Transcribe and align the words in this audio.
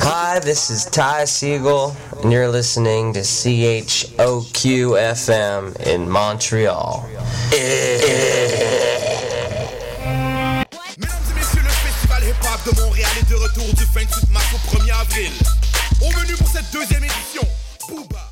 Hi, 0.00 0.38
this 0.38 0.70
is 0.70 0.84
Ty 0.84 1.24
Siegel, 1.24 1.96
and 2.22 2.30
you're 2.30 2.46
listening 2.46 3.12
to 3.14 3.20
CHOQ 3.20 4.94
FM 4.96 5.74
in 5.88 6.08
Montreal. 6.08 7.04
Mesdames 7.50 7.64
et 10.94 11.34
messieurs, 11.34 11.62
le 11.62 11.68
festival 11.68 12.22
hip-hop 12.22 12.60
de 12.64 12.80
Montréal 12.80 13.10
est 13.20 13.28
de 13.28 13.34
retour 13.34 13.74
du 13.74 13.84
28 13.92 14.30
mars 14.30 14.46
au 14.54 14.58
1er 14.76 15.00
avril. 15.00 15.32
Au 16.00 16.10
menu 16.16 16.36
pour 16.36 16.46
cette 16.46 16.70
deuxième 16.72 17.02
édition, 17.02 17.42
Booba. 17.88 18.27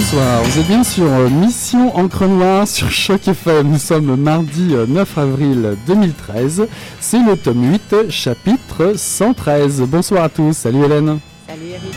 Bonsoir, 0.00 0.44
vous 0.44 0.60
êtes 0.60 0.68
bien 0.68 0.84
sur 0.84 1.06
euh, 1.06 1.28
Mission 1.28 1.96
Encre 1.96 2.28
Noire 2.28 2.68
sur 2.68 2.88
Choc 2.88 3.26
FM. 3.26 3.72
Nous 3.72 3.78
sommes 3.78 4.14
mardi 4.14 4.68
euh, 4.72 4.86
9 4.86 5.18
avril 5.18 5.76
2013. 5.88 6.68
C'est 7.00 7.18
le 7.18 7.36
tome 7.36 7.68
8, 7.68 8.08
chapitre 8.08 8.92
113. 8.94 9.80
Bonsoir 9.88 10.22
à 10.22 10.28
tous. 10.28 10.56
Salut 10.56 10.84
Hélène. 10.84 11.18
Salut 11.48 11.70
Eric. 11.70 11.87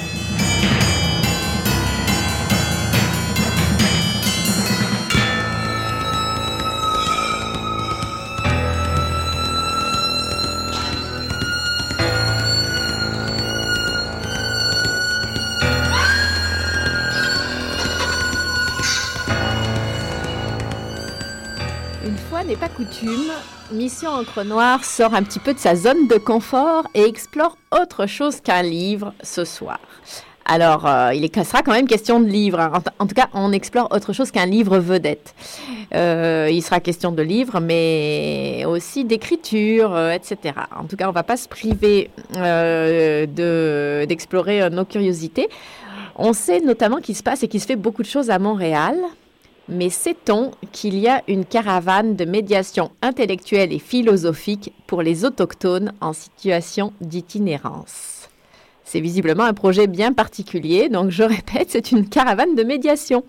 Mission 24.02 24.18
Encre 24.20 24.44
Noire 24.44 24.84
sort 24.84 25.14
un 25.14 25.22
petit 25.22 25.38
peu 25.38 25.54
de 25.54 25.60
sa 25.60 25.76
zone 25.76 26.08
de 26.08 26.16
confort 26.16 26.88
et 26.96 27.04
explore 27.04 27.56
autre 27.72 28.08
chose 28.08 28.42
qu'un 28.42 28.64
livre 28.64 29.14
ce 29.22 29.46
soir. 29.46 29.80
Alors, 30.46 30.88
euh, 30.88 31.14
il 31.14 31.30
sera 31.46 31.62
quand 31.62 31.72
même 31.74 31.86
question 31.88 32.20
de 32.20 32.26
livres. 32.26 32.60
hein. 32.60 32.72
En, 32.98 33.06
tout 33.06 33.14
cas, 33.14 33.28
on 33.36 33.52
explore 33.52 33.90
autre 33.92 34.12
chose 34.12 34.32
qu'un 34.32 34.48
livre 34.48 34.80
vedette. 34.80 35.36
Euh, 35.94 36.50
il 36.52 36.64
sera 36.64 36.80
question 36.80 37.12
de 37.12 37.22
livres, 37.22 37.60
mais 37.60 38.64
aussi 38.68 39.06
d'écriture, 39.06 39.94
euh, 39.94 40.14
etc. 40.14 40.56
En 40.76 40.86
tout 40.86 40.96
cas, 40.96 41.06
on 41.06 41.10
ne 41.10 41.14
va 41.14 41.22
pas 41.22 41.38
se 41.38 41.48
priver 41.48 42.10
de- 42.34 44.06
d'explorer 44.06 44.68
nos 44.72 44.86
curiosités. 44.86 45.48
On 46.16 46.34
sait 46.34 46.60
notamment 46.62 46.98
qu'il 46.98 47.16
se 47.16 47.22
passe 47.22 47.44
et 47.44 47.48
qu'il 47.48 47.62
se 47.62 47.68
fait 47.68 47.76
beaucoup 47.76 48.02
de 48.02 48.08
choses 48.08 48.32
à 48.32 48.40
Montréal. 48.40 48.96
Mais 49.70 49.90
sait-on 49.90 50.52
qu'il 50.72 50.98
y 50.98 51.08
a 51.08 51.22
une 51.28 51.46
caravane 51.46 52.16
de 52.16 52.26
médiation 52.26 52.92
intellectuelle 53.02 53.72
et 53.72 53.80
philosophique 53.80 54.74
pour 54.88 55.02
les 55.02 55.24
autochtones 55.24 55.94
en 56.02 56.14
situation 56.14 56.94
d'itinérance? 57.00 58.22
C'est 58.84 59.00
visiblement 59.00 59.46
un 59.46 59.54
projet 59.54 59.88
bien 59.88 60.12
particulier, 60.12 60.90
donc 60.90 61.12
je 61.12 61.24
répète, 61.24 61.70
c'est 61.70 61.94
une 61.94 62.10
caravane 62.10 62.56
de 62.56 62.64
médiation. 62.64 63.24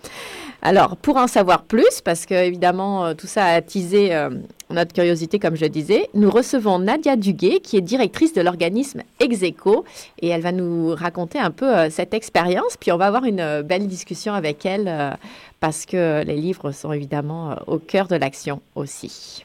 Alors, 0.60 0.96
pour 0.96 1.18
en 1.18 1.28
savoir 1.28 1.62
plus, 1.62 2.00
parce 2.04 2.26
que 2.26 2.34
évidemment 2.34 3.04
euh, 3.04 3.14
tout 3.14 3.28
ça 3.28 3.44
a 3.44 3.54
attisé 3.54 4.12
euh, 4.12 4.30
notre 4.70 4.92
curiosité, 4.92 5.38
comme 5.38 5.54
je 5.54 5.66
disais, 5.66 6.08
nous 6.14 6.30
recevons 6.30 6.80
Nadia 6.80 7.14
Duguay, 7.14 7.60
qui 7.60 7.76
est 7.76 7.80
directrice 7.80 8.32
de 8.32 8.40
l'organisme 8.40 9.02
Execo, 9.20 9.84
et 10.20 10.28
elle 10.28 10.40
va 10.40 10.50
nous 10.50 10.94
raconter 10.96 11.38
un 11.38 11.52
peu 11.52 11.66
euh, 11.66 11.90
cette 11.90 12.14
expérience, 12.14 12.76
puis 12.76 12.90
on 12.90 12.96
va 12.96 13.06
avoir 13.06 13.24
une 13.24 13.62
belle 13.62 13.86
discussion 13.86 14.34
avec 14.34 14.66
elle, 14.66 15.16
parce 15.62 15.86
que 15.86 16.24
les 16.24 16.34
livres 16.34 16.72
sont 16.72 16.92
évidemment 16.92 17.52
euh, 17.52 17.54
au 17.68 17.78
cœur 17.78 18.08
de 18.08 18.16
l'action 18.16 18.60
aussi. 18.74 19.44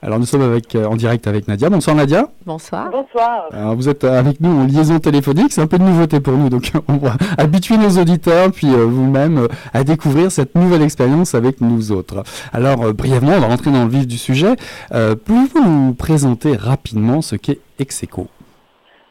Alors 0.00 0.18
nous 0.18 0.24
sommes 0.24 0.42
avec, 0.42 0.74
euh, 0.74 0.86
en 0.86 0.96
direct 0.96 1.26
avec 1.26 1.46
Nadia. 1.46 1.68
Bonsoir 1.68 1.94
Nadia. 1.94 2.30
Bonsoir. 2.46 2.88
Bonsoir. 2.90 3.48
Alors, 3.52 3.74
vous 3.74 3.88
êtes 3.88 4.02
euh, 4.02 4.18
avec 4.18 4.40
nous 4.40 4.50
en 4.50 4.64
liaison 4.64 4.98
téléphonique. 4.98 5.52
C'est 5.52 5.60
un 5.60 5.66
peu 5.66 5.78
de 5.78 5.82
nouveauté 5.82 6.20
pour 6.20 6.32
nous. 6.34 6.48
Donc 6.48 6.72
on 6.88 6.96
va 6.96 7.12
habituer 7.36 7.76
nos 7.76 8.00
auditeurs 8.00 8.50
puis 8.50 8.68
euh, 8.68 8.86
vous-même 8.86 9.38
euh, 9.38 9.48
à 9.74 9.84
découvrir 9.84 10.32
cette 10.32 10.54
nouvelle 10.54 10.82
expérience 10.82 11.34
avec 11.34 11.60
nous 11.60 11.92
autres. 11.92 12.22
Alors 12.54 12.82
euh, 12.84 12.92
brièvement, 12.94 13.32
on 13.36 13.40
va 13.40 13.48
rentrer 13.48 13.70
dans 13.70 13.84
le 13.84 13.90
vif 13.90 14.06
du 14.06 14.16
sujet. 14.16 14.54
Euh, 14.94 15.16
Pouvez-vous 15.16 15.62
nous 15.62 15.94
présenter 15.94 16.56
rapidement 16.56 17.20
ce 17.20 17.36
qu'est 17.36 17.60
Execo? 17.78 18.28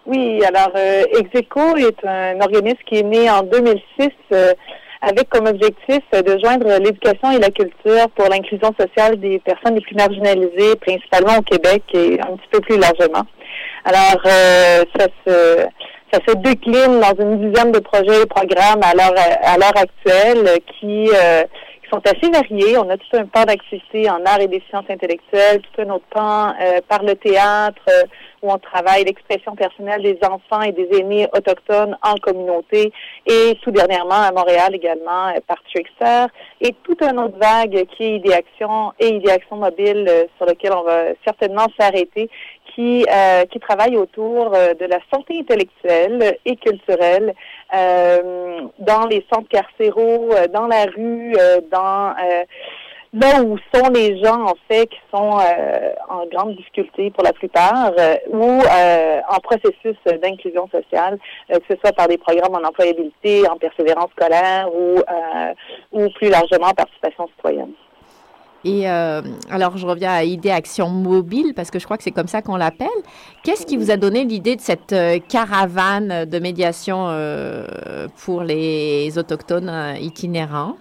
Oui, 0.07 0.41
alors 0.45 0.71
euh, 0.77 1.03
Execo 1.19 1.75
est 1.75 2.05
un 2.05 2.39
organisme 2.39 2.79
qui 2.85 2.95
est 2.95 3.03
né 3.03 3.29
en 3.29 3.43
2006 3.43 4.09
euh, 4.31 4.53
avec 5.01 5.29
comme 5.29 5.47
objectif 5.47 6.01
de 6.11 6.39
joindre 6.43 6.67
l'éducation 6.79 7.31
et 7.31 7.39
la 7.39 7.49
culture 7.49 8.09
pour 8.15 8.29
l'inclusion 8.29 8.73
sociale 8.79 9.19
des 9.19 9.39
personnes 9.39 9.75
les 9.75 9.81
plus 9.81 9.95
marginalisées, 9.95 10.75
principalement 10.81 11.37
au 11.37 11.41
Québec 11.41 11.83
et 11.93 12.19
un 12.21 12.35
petit 12.35 12.49
peu 12.51 12.59
plus 12.59 12.77
largement. 12.77 13.25
Alors, 13.85 14.21
euh, 14.25 14.83
ça 14.97 15.07
se 15.25 15.65
ça 16.11 16.19
se 16.25 16.35
décline 16.37 17.01
dans 17.01 17.13
une 17.19 17.51
dizaine 17.51 17.71
de 17.73 17.79
projets 17.79 18.21
et 18.21 18.25
programmes 18.25 18.81
à 18.81 18.93
l'heure 18.93 19.15
à 19.43 19.57
l'heure 19.57 19.75
actuelle 19.75 20.59
qui 20.79 21.09
euh, 21.13 21.43
sont 21.91 22.01
assez 22.05 22.29
variés. 22.31 22.77
On 22.77 22.89
a 22.89 22.97
tout 22.97 23.15
un 23.15 23.25
pan 23.25 23.43
d'activités 23.43 24.09
en 24.09 24.23
arts 24.25 24.41
et 24.41 24.47
des 24.47 24.63
sciences 24.69 24.89
intellectuelles, 24.89 25.61
tout 25.61 25.81
un 25.81 25.89
autre 25.89 26.05
pan 26.09 26.53
euh, 26.59 26.81
par 26.87 27.03
le 27.03 27.15
théâtre, 27.15 27.81
euh, 27.89 28.03
où 28.41 28.51
on 28.51 28.57
travaille 28.57 29.03
l'expression 29.03 29.55
personnelle 29.55 30.03
des 30.03 30.19
enfants 30.23 30.61
et 30.61 30.71
des 30.71 30.87
aînés 30.97 31.27
autochtones 31.33 31.97
en 32.03 32.15
communauté, 32.15 32.91
et 33.25 33.57
tout 33.63 33.71
dernièrement 33.71 34.21
à 34.21 34.31
Montréal 34.31 34.75
également 34.75 35.29
euh, 35.29 35.39
par 35.47 35.57
Trickster, 35.63 36.25
et 36.61 36.73
tout 36.83 36.97
un 37.01 37.17
autre 37.17 37.37
vague 37.37 37.85
qui 37.95 38.03
est 38.03 38.15
Idéaction 38.17 38.93
et 38.99 39.07
Idéaction 39.07 39.57
mobile 39.57 40.05
euh, 40.07 40.23
sur 40.37 40.45
lequel 40.45 40.73
on 40.73 40.83
va 40.83 41.13
certainement 41.25 41.67
s'arrêter, 41.79 42.29
qui, 42.75 43.07
qui 43.51 43.59
travaille 43.59 43.97
autour 43.97 44.51
de 44.51 44.85
la 44.85 44.99
santé 45.11 45.39
intellectuelle 45.39 46.37
et 46.45 46.55
culturelle 46.57 47.33
dans 47.73 49.05
les 49.09 49.25
centres 49.31 49.49
carcéraux, 49.49 50.29
euh, 50.33 50.47
dans 50.47 50.67
la 50.67 50.85
rue, 50.85 51.33
euh, 51.37 51.61
dans 51.71 52.09
euh, 52.11 52.43
là 53.13 53.41
où 53.43 53.57
sont 53.73 53.89
les 53.89 54.21
gens, 54.23 54.45
en 54.45 54.55
fait, 54.67 54.87
qui 54.87 54.99
sont 55.13 55.39
euh, 55.39 55.93
en 56.09 56.25
grande 56.27 56.55
difficulté 56.55 57.11
pour 57.11 57.23
la 57.23 57.33
plupart, 57.33 57.91
euh, 57.97 58.15
ou 58.29 58.61
euh, 58.61 59.21
en 59.29 59.39
processus 59.39 59.97
d'inclusion 60.21 60.67
sociale, 60.69 61.17
que 61.49 61.59
ce 61.69 61.75
soit 61.81 61.93
par 61.93 62.07
des 62.07 62.17
programmes 62.17 62.55
en 62.55 62.67
employabilité, 62.67 63.47
en 63.49 63.57
persévérance 63.57 64.11
scolaire 64.11 64.69
ou, 64.73 65.01
ou 65.91 66.09
plus 66.11 66.29
largement 66.29 66.67
en 66.67 66.73
participation 66.73 67.27
citoyenne. 67.35 67.73
Et 68.65 68.87
alors, 68.87 69.77
je 69.77 69.85
reviens 69.85 70.11
à 70.11 70.23
Idée 70.23 70.51
Action 70.51 70.89
Mobile, 70.89 71.53
parce 71.55 71.71
que 71.71 71.79
je 71.79 71.85
crois 71.85 71.97
que 71.97 72.03
c'est 72.03 72.11
comme 72.11 72.27
ça 72.27 72.41
qu'on 72.41 72.57
l'appelle. 72.57 72.87
Qu'est-ce 73.43 73.65
qui 73.65 73.77
vous 73.77 73.91
a 73.91 73.97
donné 73.97 74.25
l'idée 74.25 74.55
de 74.55 74.61
cette 74.61 74.95
caravane 75.29 76.25
de 76.25 76.39
médiation 76.39 77.07
pour 78.17 78.43
les 78.43 79.17
autochtones 79.17 79.95
itinérants? 80.01 80.75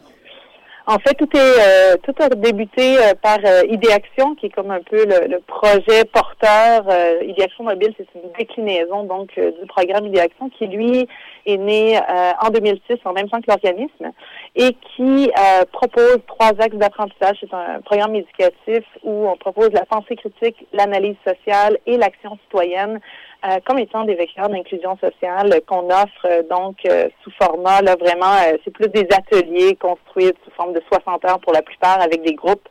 En 0.89 0.99
fait, 1.01 1.15
tout 1.15 1.29
est 1.37 1.41
euh, 1.41 1.97
tout 2.05 2.15
a 2.21 2.29
débuté 2.29 2.97
euh, 2.97 3.15
par 3.21 3.39
euh, 3.45 3.63
Idéaction, 3.69 4.37
qui 4.37 4.47
est 4.47 4.51
comme 4.51 4.71
un 4.71 4.83
peu 4.89 5.05
le, 5.05 5.41
projet 5.41 6.05
porteur. 6.05 6.85
Euh, 6.89 7.25
Idéaction 7.25 7.65
mobile, 7.65 7.93
c'est 7.97 8.07
une 8.15 8.31
déclinaison 8.39 9.03
donc 9.03 9.31
du 9.35 9.67
programme 9.67 10.07
Idéaction 10.07 10.49
qui 10.49 10.69
lui 10.69 11.09
est 11.45 11.57
né 11.57 11.99
en 12.41 12.51
2006 12.51 12.99
en 13.05 13.13
même 13.13 13.29
temps 13.29 13.41
que 13.41 13.49
l'organisme 13.49 14.13
et 14.59 14.75
qui 14.97 15.31
propose 15.71 16.19
trois 16.27 16.53
axes 16.59 16.77
d'apprentissage. 16.77 17.37
C'est 17.41 17.53
un 17.53 17.81
programme 17.83 18.15
éducatif 18.15 18.85
où 19.03 19.29
on 19.29 19.37
propose 19.37 19.71
la 19.73 19.85
pensée 19.85 20.17
critique, 20.17 20.67
l'analyse 20.73 21.17
sociale 21.27 21.79
et 21.87 21.99
l'action 21.99 22.39
citoyenne 22.45 23.01
euh, 23.45 23.59
comme 23.67 23.79
étant 23.79 24.05
des 24.05 24.15
vecteurs 24.15 24.49
d'inclusion 24.49 24.97
sociale 24.97 25.61
qu'on 25.67 25.91
offre 25.91 26.25
euh, 26.25 26.43
donc 26.51 26.77
euh, 26.87 27.09
sous 27.23 27.31
format 27.41 27.83
là 27.83 27.95
vraiment 27.95 28.35
c'est 28.65 28.71
plus 28.71 28.89
des 28.89 29.07
ateliers 29.15 29.77
construits 29.77 30.33
sous 30.43 30.51
forme 30.53 30.73
de 30.73 30.83
60 30.91 31.25
heures 31.27 31.39
pour 31.41 31.53
la 31.53 31.61
plupart 31.63 32.01
avec 32.01 32.23
des 32.23 32.33
groupes 32.33 32.67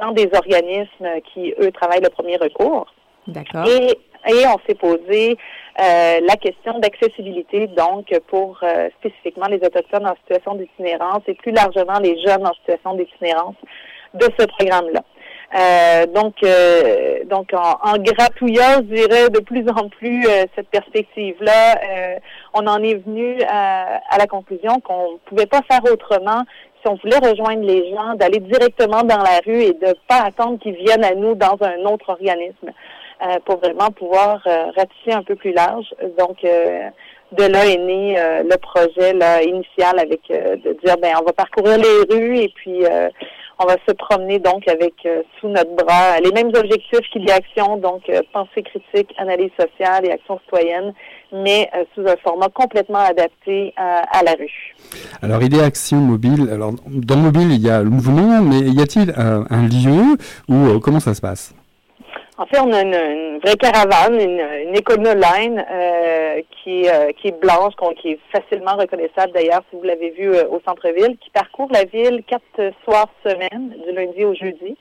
dans 0.00 0.12
des 0.12 0.30
organismes 0.32 1.20
qui 1.32 1.52
eux 1.60 1.72
travaillent 1.72 2.00
le 2.00 2.10
premier 2.10 2.36
recours. 2.36 2.86
D'accord. 3.26 3.66
Et, 3.66 3.98
et 4.28 4.46
on 4.46 4.58
s'est 4.66 4.76
posé 4.76 5.36
la 5.78 6.36
question 6.36 6.78
d'accessibilité 6.78 7.66
donc 7.68 8.06
pour 8.28 8.60
spécifiquement 9.00 9.46
les 9.46 9.56
autochtones 9.56 10.06
en 10.06 10.14
situation 10.16 10.54
d'itinérance 10.54 11.22
et 11.26 11.34
plus 11.34 11.52
largement 11.52 11.98
les 11.98 12.20
jeunes 12.22 12.46
en 12.46 12.54
situation 12.54 12.94
d'itinérance 12.94 13.56
de 14.14 14.26
ce 14.38 14.46
programme-là. 14.46 15.02
Euh, 15.54 16.06
donc, 16.06 16.34
euh, 16.42 17.24
donc 17.26 17.52
en, 17.52 17.78
en, 17.82 17.98
gratouillant, 17.98 18.78
je 18.78 18.94
dirais, 18.94 19.30
de 19.30 19.38
plus 19.38 19.64
en 19.68 19.88
plus 19.88 20.26
euh, 20.26 20.46
cette 20.56 20.68
perspective-là, 20.68 21.78
on 22.54 22.66
en 22.66 22.82
est 22.82 22.94
venu 22.94 23.40
à, 23.48 24.00
la 24.18 24.26
conclusion 24.26 24.80
qu'on 24.80 25.20
pouvait 25.26 25.46
pas 25.46 25.60
faire 25.70 25.84
autrement 25.92 26.42
si 26.82 26.88
on 26.88 26.96
voulait 26.96 27.18
rejoindre 27.18 27.62
les 27.62 27.90
gens, 27.90 28.14
d'aller 28.14 28.40
directement 28.40 29.02
dans 29.04 29.22
la 29.22 29.40
rue 29.46 29.62
et 29.62 29.72
de 29.72 29.94
pas 30.08 30.22
attendre 30.24 30.58
qu'ils 30.58 30.76
viennent 30.76 31.04
à 31.04 31.14
nous 31.14 31.34
dans 31.34 31.56
un 31.60 31.84
autre 31.90 32.10
organisme 32.10 32.72
pour 33.44 33.58
vraiment 33.58 33.90
pouvoir 33.90 34.42
ratifier 34.76 35.12
un 35.12 35.22
peu 35.22 35.34
plus 35.34 35.52
large. 35.52 35.86
Donc, 36.18 36.38
de 36.42 37.44
là 37.44 37.66
est 37.66 37.78
né 37.78 38.16
le 38.16 38.56
projet 38.56 39.12
là, 39.12 39.42
initial 39.42 39.98
avec 39.98 40.20
de 40.28 40.76
dire 40.84 40.96
ben 41.00 41.14
on 41.20 41.24
va 41.24 41.32
parcourir 41.32 41.78
les 41.78 42.14
rues 42.14 42.38
et 42.38 42.52
puis 42.54 42.84
on 43.58 43.66
va 43.66 43.76
se 43.86 43.92
promener 43.92 44.38
donc 44.38 44.66
avec 44.68 44.94
euh, 45.06 45.22
sous 45.40 45.48
notre 45.48 45.74
bras 45.76 46.18
les 46.20 46.32
mêmes 46.32 46.50
objectifs 46.54 47.08
qu'Idéaction, 47.12 47.76
donc 47.76 48.02
euh, 48.08 48.20
pensée 48.32 48.62
critique, 48.62 49.14
analyse 49.18 49.50
sociale 49.58 50.06
et 50.06 50.10
action 50.10 50.40
citoyenne, 50.44 50.92
mais 51.32 51.70
euh, 51.74 51.84
sous 51.94 52.02
un 52.02 52.16
format 52.16 52.48
complètement 52.48 52.98
adapté 52.98 53.72
à 53.76 54.22
la 54.24 54.32
rue. 54.32 54.74
Alors 55.22 55.42
Idéaction 55.42 55.98
mobile, 55.98 56.48
alors 56.52 56.72
dans 56.86 57.16
mobile 57.16 57.52
il 57.52 57.60
y 57.60 57.70
a 57.70 57.82
le 57.82 57.90
mouvement, 57.90 58.40
mais 58.42 58.60
y 58.60 58.80
a-t-il 58.80 59.12
un 59.16 59.68
lieu 59.68 60.16
ou 60.48 60.80
comment 60.80 61.00
ça 61.00 61.14
se 61.14 61.20
passe? 61.20 61.54
En 62.36 62.46
fait, 62.46 62.58
on 62.58 62.72
a 62.72 62.82
une, 62.82 63.38
vraie 63.38 63.54
caravane, 63.54 64.20
une, 64.20 64.40
une 64.40 65.58
euh, 65.70 66.40
qui, 66.50 66.88
euh, 66.88 67.12
qui 67.12 67.28
est 67.28 67.40
blanche, 67.40 67.74
qui 68.00 68.12
est 68.12 68.18
facilement 68.32 68.76
reconnaissable 68.76 69.32
d'ailleurs 69.32 69.62
si 69.70 69.76
vous 69.76 69.84
l'avez 69.84 70.10
vu 70.10 70.34
euh, 70.34 70.48
au 70.48 70.60
centre-ville, 70.66 71.16
qui 71.18 71.30
parcourt 71.30 71.68
la 71.72 71.84
ville 71.84 72.24
quatre 72.26 72.72
soirs 72.82 73.08
semaine, 73.24 73.76
du 73.86 73.92
lundi 73.92 74.24
au 74.24 74.34
jeudi, 74.34 74.76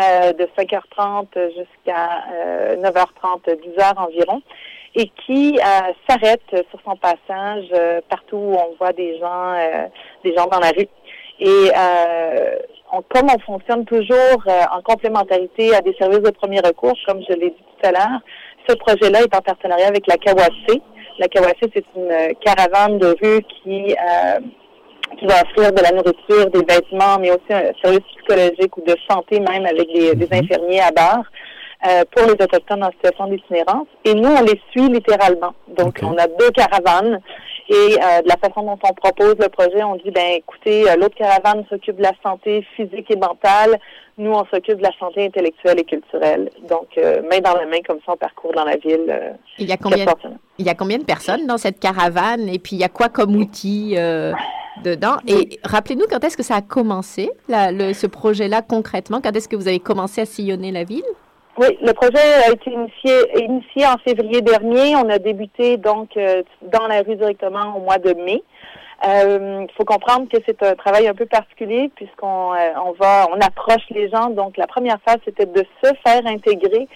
euh, 0.00 0.32
de 0.34 0.48
5h30 0.56 1.26
jusqu'à 1.48 2.24
9h30, 2.76 3.42
10h 3.44 3.96
environ, 3.96 4.40
et 4.94 5.10
qui 5.26 5.58
s'arrête 6.08 6.42
sur 6.70 6.80
son 6.84 6.94
passage 6.94 7.66
partout 8.08 8.36
où 8.36 8.54
on 8.54 8.76
voit 8.78 8.92
des 8.92 9.18
gens, 9.18 9.54
des 10.22 10.32
gens 10.36 10.46
dans 10.46 10.60
la 10.60 10.70
rue. 10.70 10.88
Et 11.40 11.70
comme 13.10 13.28
on 13.28 13.38
fonctionne 13.40 13.84
toujours 13.84 14.42
euh, 14.46 14.62
en 14.72 14.80
complémentarité 14.82 15.74
à 15.74 15.80
des 15.80 15.94
services 15.94 16.20
de 16.20 16.30
premier 16.30 16.60
recours, 16.60 16.96
comme 17.06 17.20
je 17.28 17.34
l'ai 17.34 17.50
dit 17.50 17.64
tout 17.80 17.88
à 17.88 17.92
l'heure, 17.92 18.20
ce 18.68 18.74
projet-là 18.76 19.22
est 19.22 19.34
en 19.34 19.40
partenariat 19.40 19.88
avec 19.88 20.06
la 20.06 20.16
Kawasé. 20.16 20.80
La 21.18 21.28
Kawasé, 21.28 21.70
c'est 21.74 21.84
une 21.96 22.10
euh, 22.10 22.32
caravane 22.44 22.98
de 22.98 23.08
rue 23.08 23.42
qui, 23.42 23.92
euh, 23.92 24.40
qui 25.18 25.26
va 25.26 25.42
offrir 25.42 25.72
de 25.72 25.82
la 25.82 25.90
nourriture, 25.90 26.50
des 26.50 26.74
vêtements, 26.74 27.18
mais 27.20 27.30
aussi 27.30 27.50
un 27.50 27.72
service 27.82 28.04
psychologique 28.16 28.76
ou 28.76 28.82
de 28.82 28.96
santé 29.08 29.40
même 29.40 29.66
avec 29.66 29.92
des, 29.92 30.14
des 30.14 30.26
mhm. 30.26 30.44
infirmiers 30.44 30.80
à 30.80 30.90
bord. 30.90 31.24
pour 32.12 32.26
les 32.26 32.32
Autochtones 32.32 32.84
en 32.84 32.90
situation 32.92 33.26
d'itinérance. 33.26 33.88
Et 34.04 34.14
nous, 34.14 34.30
on 34.30 34.42
les 34.42 34.58
suit 34.70 34.88
littéralement. 34.88 35.54
Donc, 35.68 35.98
on 36.02 36.16
a 36.16 36.26
deux 36.26 36.50
caravanes 36.50 37.20
et 37.68 37.74
euh, 37.74 38.22
de 38.22 38.28
la 38.28 38.36
façon 38.36 38.62
dont 38.62 38.78
on 38.82 38.92
propose 38.92 39.36
le 39.38 39.48
projet, 39.48 39.82
on 39.82 39.96
dit, 39.96 40.10
ben 40.10 40.36
écoutez, 40.36 40.90
euh, 40.90 40.96
l'autre 40.96 41.14
caravane 41.16 41.64
s'occupe 41.70 41.96
de 41.96 42.02
la 42.02 42.12
santé 42.22 42.66
physique 42.76 43.10
et 43.10 43.16
mentale. 43.16 43.78
Nous, 44.18 44.30
on 44.30 44.44
s'occupe 44.46 44.76
de 44.76 44.82
la 44.82 44.92
santé 44.98 45.24
intellectuelle 45.26 45.80
et 45.80 45.84
culturelle. 45.84 46.50
Donc, 46.68 46.88
euh, 46.98 47.22
main 47.30 47.40
dans 47.40 47.54
la 47.54 47.66
main, 47.66 47.78
comme 47.86 47.98
ça, 48.04 48.12
on 48.12 48.16
parcourt 48.16 48.52
dans 48.52 48.64
la 48.64 48.76
ville. 48.76 49.36
il, 49.58 49.66
y 49.66 49.72
a 49.72 49.76
combien, 49.76 50.04
il 50.58 50.66
y 50.66 50.68
a 50.68 50.74
combien 50.74 50.98
de 50.98 51.04
personnes 51.04 51.46
dans 51.46 51.58
cette 51.58 51.80
caravane? 51.80 52.48
Et 52.48 52.58
puis, 52.58 52.76
il 52.76 52.80
y 52.80 52.84
a 52.84 52.90
quoi 52.90 53.08
comme 53.08 53.34
outils 53.34 53.96
dedans? 54.84 55.16
Et 55.26 55.58
rappelez-nous, 55.64 56.06
quand 56.08 56.22
est-ce 56.22 56.36
que 56.36 56.42
ça 56.42 56.56
a 56.56 56.62
commencé, 56.62 57.30
le, 57.48 57.92
ce 57.92 58.06
projet-là, 58.06 58.62
concrètement? 58.62 59.20
Quand 59.22 59.34
est-ce 59.34 59.48
que 59.48 59.56
vous 59.56 59.68
avez 59.68 59.80
commencé 59.80 60.20
à 60.20 60.26
sillonner 60.26 60.70
la 60.70 60.84
ville? 60.84 61.02
Oui, 61.56 61.78
le 61.80 61.92
projet 61.92 62.18
a 62.18 62.50
été 62.50 62.72
initié, 62.72 63.44
initié 63.44 63.86
en 63.86 63.96
février 63.98 64.40
dernier. 64.40 64.96
On 64.96 65.08
a 65.08 65.20
débuté 65.20 65.76
donc 65.76 66.16
euh, 66.16 66.42
dans 66.62 66.88
la 66.88 67.02
rue 67.02 67.14
directement 67.14 67.76
au 67.76 67.80
mois 67.80 67.98
de 67.98 68.12
mai. 68.12 68.42
Il 69.04 69.10
euh, 69.10 69.66
faut 69.76 69.84
comprendre 69.84 70.26
que 70.28 70.38
c'est 70.46 70.60
un 70.64 70.74
travail 70.74 71.06
un 71.06 71.14
peu 71.14 71.26
particulier 71.26 71.92
puisqu'on 71.94 72.54
euh, 72.54 72.70
on 72.84 72.92
va 72.92 73.28
on 73.30 73.40
approche 73.40 73.84
les 73.90 74.08
gens. 74.08 74.30
Donc 74.30 74.56
la 74.56 74.66
première 74.66 74.98
phase 75.06 75.18
c'était 75.24 75.46
de 75.46 75.64
se 75.80 75.90
faire 76.04 76.26
intégrer 76.26 76.88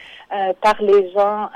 par 0.61 0.83
les 0.83 1.11
gens 1.13 1.51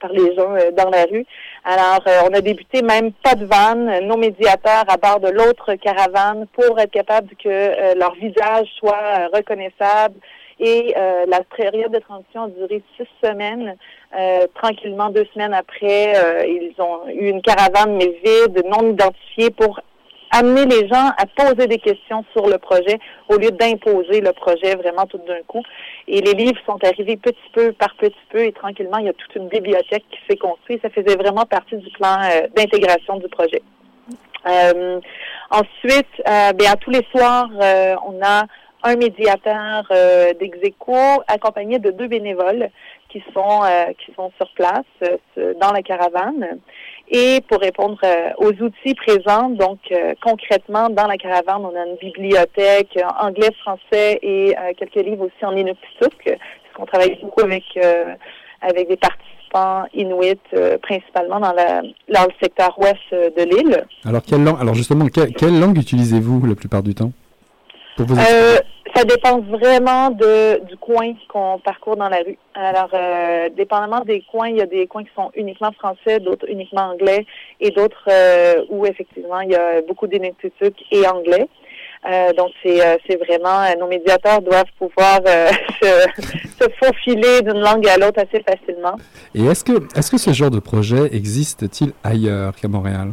par 0.00 0.10
les 0.10 0.34
gens 0.34 0.54
dans 0.76 0.90
la 0.90 1.04
rue. 1.04 1.26
Alors 1.64 2.02
on 2.28 2.34
a 2.34 2.40
débuté 2.40 2.82
même 2.82 3.12
pas 3.12 3.36
de 3.36 3.44
vanne, 3.44 4.06
nos 4.08 4.16
médiateurs 4.16 4.84
à 4.88 4.96
bord 4.96 5.20
de 5.20 5.28
l'autre 5.28 5.74
caravane 5.74 6.46
pour 6.52 6.80
être 6.80 6.90
capable 6.90 7.28
que 7.36 7.96
leur 7.96 8.14
visage 8.14 8.66
soit 8.78 9.28
reconnaissable 9.32 10.16
et 10.60 10.94
euh, 10.96 11.24
la 11.26 11.40
période 11.56 11.92
de 11.92 11.98
transition 11.98 12.44
a 12.44 12.48
duré 12.48 12.82
six 12.96 13.06
semaines. 13.22 13.76
Euh, 14.18 14.46
tranquillement, 14.54 15.10
deux 15.10 15.26
semaines 15.34 15.54
après, 15.54 16.14
euh, 16.16 16.46
ils 16.46 16.74
ont 16.80 17.08
eu 17.08 17.28
une 17.28 17.42
caravane 17.42 17.96
mais 17.96 18.20
vide, 18.24 18.64
non 18.66 18.90
identifiée, 18.90 19.50
pour 19.50 19.80
amener 20.30 20.64
les 20.64 20.88
gens 20.88 21.10
à 21.16 21.26
poser 21.36 21.68
des 21.68 21.78
questions 21.78 22.24
sur 22.32 22.48
le 22.48 22.58
projet 22.58 22.98
au 23.28 23.36
lieu 23.36 23.50
d'imposer 23.52 24.20
le 24.20 24.32
projet 24.32 24.74
vraiment 24.74 25.06
tout 25.06 25.20
d'un 25.28 25.42
coup. 25.46 25.62
Et 26.08 26.20
les 26.20 26.32
livres 26.32 26.58
sont 26.66 26.78
arrivés 26.84 27.16
petit 27.16 27.50
peu 27.52 27.72
par 27.72 27.94
petit 27.96 28.14
peu 28.30 28.44
et 28.44 28.52
tranquillement, 28.52 28.98
il 28.98 29.06
y 29.06 29.08
a 29.08 29.12
toute 29.12 29.34
une 29.36 29.48
bibliothèque 29.48 30.04
qui 30.10 30.18
s'est 30.28 30.36
construite. 30.36 30.82
Ça 30.82 30.90
faisait 30.90 31.16
vraiment 31.16 31.44
partie 31.44 31.76
du 31.76 31.90
plan 31.90 32.16
d'intégration 32.56 33.16
du 33.18 33.28
projet. 33.28 33.62
ensuite, 35.50 36.56
bien, 36.56 36.74
tous 36.80 36.90
les 36.90 37.06
soirs, 37.12 37.48
on 38.06 38.20
a 38.24 38.44
un 38.84 38.96
médiateur 38.96 39.84
euh, 39.90 40.32
accompagné 41.26 41.78
de 41.78 41.90
deux 41.90 42.06
bénévoles 42.06 42.68
qui 43.08 43.22
sont 43.32 43.62
euh, 43.62 43.92
qui 44.04 44.12
sont 44.14 44.30
sur 44.36 44.48
place 44.54 44.84
euh, 45.02 45.54
dans 45.60 45.72
la 45.72 45.82
caravane. 45.82 46.58
Et 47.08 47.40
pour 47.48 47.60
répondre 47.60 47.98
euh, 48.04 48.30
aux 48.38 48.52
outils 48.62 48.94
présents, 48.94 49.50
donc 49.50 49.78
concrètement 50.22 50.88
dans 50.90 51.06
la 51.06 51.16
caravane, 51.16 51.64
on 51.64 51.74
a 51.74 51.86
une 51.86 51.96
bibliothèque 51.96 52.98
anglais, 53.20 53.50
français 53.60 54.18
et 54.22 54.54
quelques 54.78 55.06
livres 55.06 55.26
aussi 55.26 55.44
en 55.44 55.56
inuksuk, 55.56 56.24
parce 56.24 56.74
qu'on 56.74 56.86
travaille 56.86 57.18
beaucoup 57.22 57.42
avec 57.42 57.64
avec 58.60 58.88
des 58.88 58.96
participants 58.96 59.84
inuits, 59.92 60.80
principalement 60.82 61.38
dans, 61.38 61.52
la, 61.52 61.82
dans 62.08 62.24
le 62.24 62.32
secteur 62.42 62.76
ouest 62.78 63.12
de 63.12 63.42
l'île. 63.42 63.84
Alors 64.04 64.22
quelle 64.22 64.42
langue 64.42 64.60
Alors 64.60 64.74
justement, 64.74 65.06
quelle 65.06 65.60
langue 65.60 65.76
utilisez-vous 65.78 66.46
la 66.46 66.54
plupart 66.54 66.82
du 66.82 66.94
temps? 66.94 67.12
Euh, 68.00 68.58
ça 68.94 69.04
dépend 69.04 69.40
vraiment 69.40 70.10
de, 70.10 70.64
du 70.64 70.76
coin 70.76 71.14
qu'on 71.28 71.58
parcourt 71.58 71.96
dans 71.96 72.08
la 72.08 72.18
rue. 72.18 72.38
Alors, 72.54 72.90
euh, 72.94 73.48
dépendamment 73.56 74.00
des 74.00 74.22
coins, 74.30 74.48
il 74.48 74.56
y 74.56 74.62
a 74.62 74.66
des 74.66 74.86
coins 74.86 75.04
qui 75.04 75.10
sont 75.16 75.30
uniquement 75.34 75.72
français, 75.72 76.20
d'autres 76.20 76.48
uniquement 76.48 76.92
anglais, 76.92 77.26
et 77.60 77.70
d'autres 77.70 78.08
euh, 78.10 78.64
où 78.70 78.86
effectivement 78.86 79.40
il 79.40 79.50
y 79.50 79.56
a 79.56 79.82
beaucoup 79.82 80.06
d'ineptitudes 80.06 80.74
et 80.90 81.06
anglais. 81.06 81.48
donc 82.36 82.50
c'est 82.62 82.80
c'est 83.06 83.16
vraiment 83.16 83.60
nos 83.80 83.88
médiateurs 83.88 84.42
doivent 84.42 84.74
pouvoir 84.78 85.20
se, 85.82 85.90
se 86.60 86.66
faufiler 86.80 87.42
d'une 87.42 87.60
langue 87.60 87.88
à 87.88 87.96
l'autre 87.96 88.20
assez 88.20 88.42
facilement. 88.42 88.96
Et 89.34 89.44
est-ce 89.44 89.64
que 89.64 89.72
est-ce 89.98 90.10
que 90.10 90.18
ce 90.18 90.32
genre 90.32 90.50
de 90.50 90.60
projet 90.60 91.04
existe-t-il 91.12 91.92
ailleurs 92.04 92.54
qu'à 92.56 92.68
Montréal? 92.68 93.12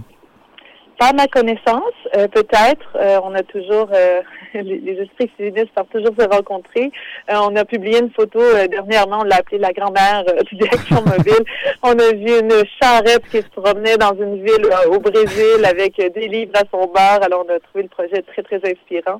Par 1.02 1.16
ma 1.16 1.26
connaissance, 1.26 1.98
euh, 2.16 2.28
peut-être. 2.28 2.96
Euh, 2.96 3.20
on 3.24 3.34
a 3.34 3.42
toujours 3.42 3.88
euh, 3.92 4.22
les, 4.54 5.02
esprits 5.02 5.32
civilistes 5.36 5.72
peuvent 5.74 5.88
toujours 5.92 6.14
se 6.16 6.28
rencontrer. 6.28 6.92
on 7.28 7.56
a 7.56 7.66
publié 7.66 7.98
une 7.98 8.12
photo 8.12 8.40
dernièrement, 8.70 9.22
on 9.22 9.24
l'a 9.24 9.38
appelée 9.38 9.58
la 9.58 9.74
grand-mère 9.74 10.24
du 10.46 10.58
direction 10.58 10.98
mobile. 10.98 11.44
On 11.84 11.98
a 11.98 12.12
vu 12.14 12.40
une 12.40 12.64
charrette 12.80 13.24
qui 13.32 13.38
se 13.38 13.50
promenait 13.50 13.98
dans 13.98 14.14
une 14.14 14.46
ville 14.46 14.70
au 14.92 15.00
Brésil 15.00 15.66
avec 15.66 15.96
des 15.98 16.28
livres 16.28 16.52
à 16.54 16.66
son 16.70 16.86
bar. 16.86 17.24
Alors 17.24 17.46
on 17.48 17.52
a 17.52 17.60
trouvé 17.60 17.82
le 17.82 17.90
projet 17.90 18.22
très 18.22 18.44
très 18.44 18.58
inspirant. 18.58 19.20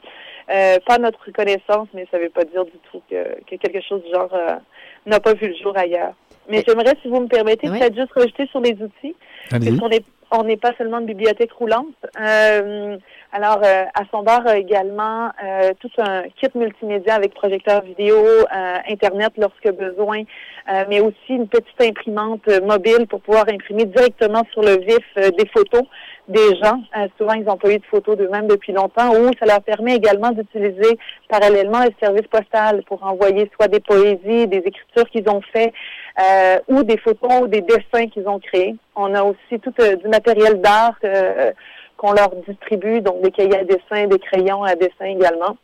pas 0.86 1.00
notre 1.00 1.32
connaissance, 1.32 1.88
mais 1.96 2.08
ça 2.12 2.20
ne 2.20 2.24
veut 2.24 2.30
pas 2.30 2.44
dire 2.44 2.66
du 2.66 2.78
tout 2.92 3.02
que, 3.10 3.42
que 3.50 3.56
quelque 3.56 3.82
chose 3.82 4.04
du 4.04 4.12
genre 4.12 4.30
n'a 5.08 5.20
pas 5.20 5.34
vu 5.34 5.48
le 5.48 5.56
jour 5.56 5.76
ailleurs. 5.76 6.14
Mais 6.48 6.64
j'aimerais, 6.68 6.94
si 7.02 7.08
vous 7.08 7.22
me 7.22 7.28
permettez, 7.28 7.68
peut-être 7.68 7.96
juste 7.96 8.14
rejeter 8.14 8.46
sur 8.52 8.60
les 8.60 8.74
outils. 8.74 9.16
Parce 9.50 9.66
est 9.66 10.06
on 10.32 10.44
n'est 10.44 10.58
pas 10.58 10.74
seulement 10.78 11.00
une 11.00 11.06
bibliothèque 11.06 11.52
roulante. 11.52 11.94
Euh, 12.20 12.98
alors, 13.34 13.62
euh, 13.64 13.86
à 13.94 14.02
son 14.12 14.24
bar 14.24 14.46
également 14.54 15.32
euh, 15.44 15.72
tout 15.80 15.90
un 16.00 16.24
kit 16.24 16.50
multimédia 16.54 17.16
avec 17.16 17.34
projecteur 17.34 17.82
vidéo, 17.82 18.18
Internet 18.90 19.32
lorsque 19.38 19.72
besoin, 19.72 20.24
mais 20.90 21.00
aussi 21.00 21.16
une 21.30 21.48
petite 21.48 21.82
imprimante 21.82 22.48
mobile 22.64 23.08
pour 23.08 23.22
pouvoir 23.22 23.46
imprimer 23.50 23.86
directement 23.86 24.44
sur 24.52 24.62
le 24.62 24.78
vif 24.78 25.06
des 25.16 25.48
photos 25.48 25.84
des 26.28 26.56
gens. 26.62 26.82
souvent, 27.18 27.34
ils 27.34 27.44
n'ont 27.44 27.58
pas 27.58 27.72
eu 27.72 27.80
de 27.80 27.86
photos 27.86 28.18
d'eux-mêmes 28.18 28.48
depuis 28.48 28.74
longtemps, 28.74 29.12
ou 29.12 29.32
ça 29.40 29.46
leur 29.46 29.62
permet 29.62 29.96
également 29.96 30.32
d'utiliser 30.32 30.98
parallèlement 31.30 31.84
le 31.84 31.92
service 32.02 32.28
postal 32.28 32.84
pour 32.84 33.04
envoyer 33.04 33.50
soit 33.56 33.68
des 33.68 33.80
poésies, 33.80 34.48
des 34.48 34.64
écritures 34.66 35.10
qu'ils 35.12 35.30
ont 35.30 35.42
fait, 35.54 35.74
euh, 36.20 36.60
ou 36.68 36.84
des 36.84 36.98
photos 36.98 37.44
ou 37.44 37.48
des 37.48 37.62
dessins 37.62 38.08
qu'ils 38.08 38.28
ont 38.28 38.40
créés. 38.40 38.76
On 38.96 39.14
a 39.16 39.24
aussi 39.24 39.60
tout 39.62 39.74
euh, 39.80 39.96
du 39.96 40.08
matériel 40.10 40.60
d'art 40.60 40.96
euh, 41.06 41.52
qu'on 42.02 42.14
leur 42.14 42.30
distribue, 42.48 43.02
donc 43.02 43.22
des 43.22 43.32
cahiers 43.32 43.60
à 43.60 43.64
dessin, 43.64 44.08
des 44.08 44.18
crayons 44.18 44.64
à 44.64 44.76
dessin 44.76 45.06
également. 45.06 45.58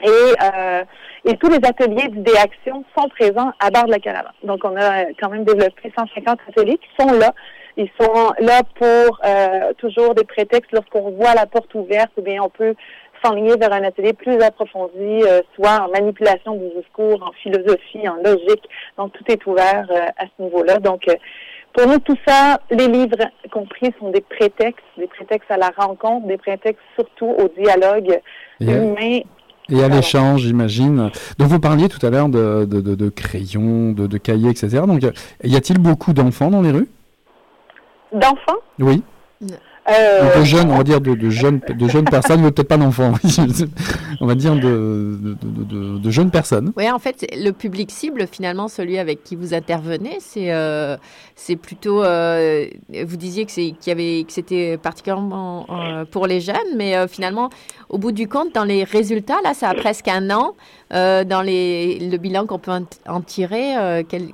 Et, 0.00 1.28
et 1.28 1.36
tous 1.38 1.48
les 1.48 1.58
ateliers 1.68 2.08
d'idéaction 2.08 2.84
sont 2.96 3.08
présents 3.08 3.50
à 3.58 3.70
bord 3.70 3.86
de 3.86 3.90
la 3.90 3.98
caravane. 3.98 4.32
Donc, 4.44 4.60
on 4.64 4.76
a 4.76 5.06
quand 5.20 5.28
même 5.28 5.42
développé 5.42 5.92
150 5.98 6.38
ateliers 6.48 6.78
qui 6.78 6.88
sont 7.00 7.12
là. 7.18 7.32
Ils 7.76 7.90
sont 8.00 8.32
là 8.38 8.62
pour 8.76 9.20
toujours 9.78 10.14
des 10.14 10.24
prétextes 10.24 10.70
lorsqu'on 10.72 11.10
voit 11.10 11.34
la 11.34 11.46
porte 11.46 11.74
ouverte, 11.74 12.12
ou 12.16 12.22
bien 12.22 12.40
on 12.42 12.48
peut 12.48 12.76
s'enligner 13.22 13.56
vers 13.56 13.72
un 13.72 13.84
atelier 13.84 14.12
plus 14.12 14.40
approfondi, 14.40 15.22
euh, 15.24 15.40
soit 15.54 15.82
en 15.82 15.88
manipulation 15.88 16.54
du 16.54 16.68
discours, 16.80 17.22
en 17.22 17.32
philosophie, 17.42 18.08
en 18.08 18.16
logique. 18.16 18.68
Donc, 18.96 19.12
tout 19.12 19.24
est 19.28 19.44
ouvert 19.46 19.86
euh, 19.90 20.06
à 20.16 20.24
ce 20.24 20.42
niveau-là. 20.42 20.78
Donc, 20.78 21.08
euh, 21.08 21.14
pour 21.74 21.86
nous, 21.86 21.98
tout 21.98 22.16
ça, 22.26 22.60
les 22.70 22.88
livres 22.88 23.16
compris, 23.50 23.92
sont 24.00 24.10
des 24.10 24.20
prétextes, 24.20 24.84
des 24.96 25.06
prétextes 25.06 25.50
à 25.50 25.56
la 25.56 25.70
rencontre, 25.76 26.26
des 26.26 26.38
prétextes 26.38 26.82
surtout 26.96 27.34
au 27.38 27.48
dialogue 27.60 28.20
humain 28.60 29.20
et 29.70 29.82
à 29.82 29.88
l'échange, 29.88 30.42
j'imagine. 30.42 31.10
Donc 31.38 31.48
vous 31.48 31.60
parliez 31.60 31.88
tout 31.88 32.04
à 32.04 32.10
l'heure 32.10 32.28
de, 32.28 32.64
de, 32.64 32.80
de, 32.80 33.08
crayons, 33.10 33.92
de, 33.92 34.06
de, 34.06 34.18
cahiers, 34.18 34.50
etc. 34.50 34.82
Donc 34.86 35.02
y 35.44 35.56
a-t-il 35.56 35.78
beaucoup 35.78 36.12
d'enfants 36.14 36.50
dans 36.50 36.62
les 36.62 36.70
rues? 36.70 36.88
D'enfants? 38.12 38.60
Oui. 38.78 39.02
Euh, 39.90 40.40
de 40.40 40.44
jeunes, 40.44 40.70
on 40.70 40.76
va 40.76 40.84
dire 40.84 41.00
de, 41.00 41.30
jeunes, 41.30 41.60
de 41.66 41.88
jeunes 41.88 42.04
personnes, 42.04 42.42
mais 42.42 42.50
peut-être 42.50 42.68
pas 42.68 42.76
d'enfants. 42.76 43.14
on 44.20 44.26
va 44.26 44.34
dire 44.34 44.54
de, 44.54 45.36
de, 45.42 46.10
jeunes 46.10 46.30
personnes. 46.30 46.72
Oui, 46.76 46.90
en 46.90 46.98
fait, 46.98 47.26
le 47.34 47.52
public 47.52 47.90
cible, 47.90 48.26
finalement, 48.30 48.68
celui 48.68 48.98
avec 48.98 49.24
qui 49.24 49.34
vous 49.34 49.54
intervenez, 49.54 50.18
c'est 50.20 50.52
euh, 50.52 50.96
c'est 51.36 51.56
plutôt. 51.56 52.02
Euh, 52.02 52.66
vous 53.06 53.16
disiez 53.16 53.46
que 53.46 53.52
c'est 53.52 53.74
qu'il 53.80 53.88
y 53.88 53.90
avait 53.90 54.24
que 54.24 54.32
c'était 54.32 54.76
particulièrement 54.76 55.66
pour 56.10 56.26
les 56.26 56.40
jeunes, 56.40 56.56
mais 56.76 56.94
finalement, 57.08 57.48
au 57.88 57.98
bout 57.98 58.12
du 58.12 58.28
compte, 58.28 58.54
dans 58.54 58.64
les 58.64 58.84
résultats, 58.84 59.40
là, 59.42 59.54
ça 59.54 59.70
a 59.70 59.74
presque 59.74 60.08
un 60.08 60.30
an. 60.30 60.54
dans 60.90 61.42
les, 61.42 61.98
le 61.98 62.16
bilan 62.18 62.46
qu'on 62.46 62.58
peut 62.58 62.72
en 63.06 63.20
tirer, 63.22 64.04
quel, 64.08 64.28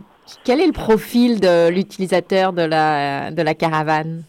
quel 0.44 0.60
est 0.60 0.66
le 0.66 0.72
profil 0.72 1.38
de 1.38 1.68
l'utilisateur 1.68 2.52
de 2.52 2.62
la, 2.62 3.30
de 3.30 3.42
la 3.42 3.54
caravane? 3.54 4.24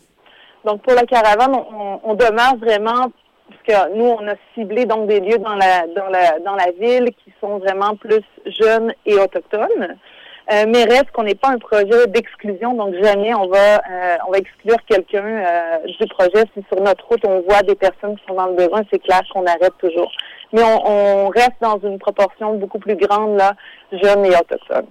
Donc 0.66 0.82
pour 0.82 0.94
la 0.94 1.04
caravane, 1.04 1.56
on, 2.04 2.14
demeure 2.16 2.58
vraiment 2.58 3.12
parce 3.48 3.62
que 3.68 3.96
nous, 3.96 4.06
on 4.06 4.28
a 4.28 4.36
ciblé 4.54 4.86
donc 4.86 5.08
des 5.08 5.20
lieux 5.20 5.38
dans 5.38 5.56
la 5.56 5.86
dans 5.96 6.10
la 6.10 6.40
dans 6.40 6.56
la 6.56 6.72
ville 6.80 7.12
qui 7.24 7.32
sont 7.40 7.60
vraiment 7.60 7.96
plus 7.96 8.24
jeunes 8.46 8.94
et 9.06 9.16
autochtones. 9.16 9.96
Euh, 10.52 10.66
mais 10.68 10.84
reste 10.84 11.10
qu'on 11.12 11.24
n'est 11.24 11.34
pas 11.34 11.50
un 11.50 11.58
projet 11.58 12.06
d'exclusion, 12.08 12.76
donc 12.76 12.94
jamais 13.02 13.34
on 13.34 13.48
va 13.48 13.78
euh, 13.78 14.18
on 14.28 14.32
va 14.32 14.38
exclure 14.38 14.78
quelqu'un 14.88 15.26
euh, 15.26 15.78
du 16.00 16.08
projet. 16.08 16.44
Si 16.56 16.64
sur 16.72 16.82
notre 16.82 17.04
route 17.08 17.26
on 17.26 17.42
voit 17.42 17.64
des 17.64 17.74
personnes 17.74 18.16
qui 18.18 18.24
sont 18.28 18.36
dans 18.36 18.48
le 18.48 18.54
besoin, 18.54 18.82
c'est 18.92 19.00
clair 19.00 19.22
qu'on 19.34 19.46
arrête 19.46 19.74
toujours. 19.80 20.12
Mais 20.54 20.62
on, 20.64 21.26
on, 21.26 21.30
reste 21.30 21.60
dans 21.62 21.80
une 21.80 21.98
proportion 21.98 22.56
beaucoup 22.56 22.78
plus 22.78 22.96
grande 22.96 23.38
là, 23.38 23.54
jeunes 23.92 24.26
et 24.26 24.36
autochtones. 24.36 24.86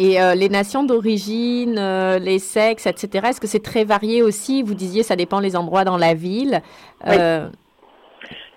Et 0.00 0.22
euh, 0.22 0.36
les 0.36 0.48
nations 0.48 0.84
d'origine, 0.84 1.76
euh, 1.76 2.20
les 2.20 2.38
sexes, 2.38 2.86
etc., 2.86 3.26
est-ce 3.30 3.40
que 3.40 3.48
c'est 3.48 3.62
très 3.62 3.82
varié 3.82 4.22
aussi? 4.22 4.62
Vous 4.62 4.74
disiez 4.74 5.02
ça 5.02 5.16
dépend 5.16 5.40
les 5.40 5.56
endroits 5.56 5.82
dans 5.82 5.96
la 5.96 6.14
ville. 6.14 6.62
Euh, 7.08 7.48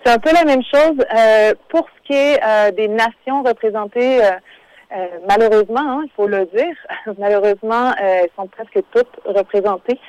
c'est 0.05 0.12
un 0.12 0.19
peu 0.19 0.31
la 0.31 0.45
même 0.45 0.62
chose. 0.62 0.98
pour 1.69 1.88
ce 1.88 2.07
qui 2.07 2.13
est 2.13 2.71
des 2.74 2.88
nations 2.88 3.41
représentées, 3.41 4.19
malheureusement, 5.27 5.81
hein, 5.81 6.01
il 6.05 6.12
faut 6.15 6.27
le 6.27 6.45
dire, 6.45 6.75
malheureusement, 7.17 7.91
elles 7.98 8.29
sont 8.36 8.48
presque 8.48 8.79
toutes 8.91 9.19
représentées. 9.25 10.00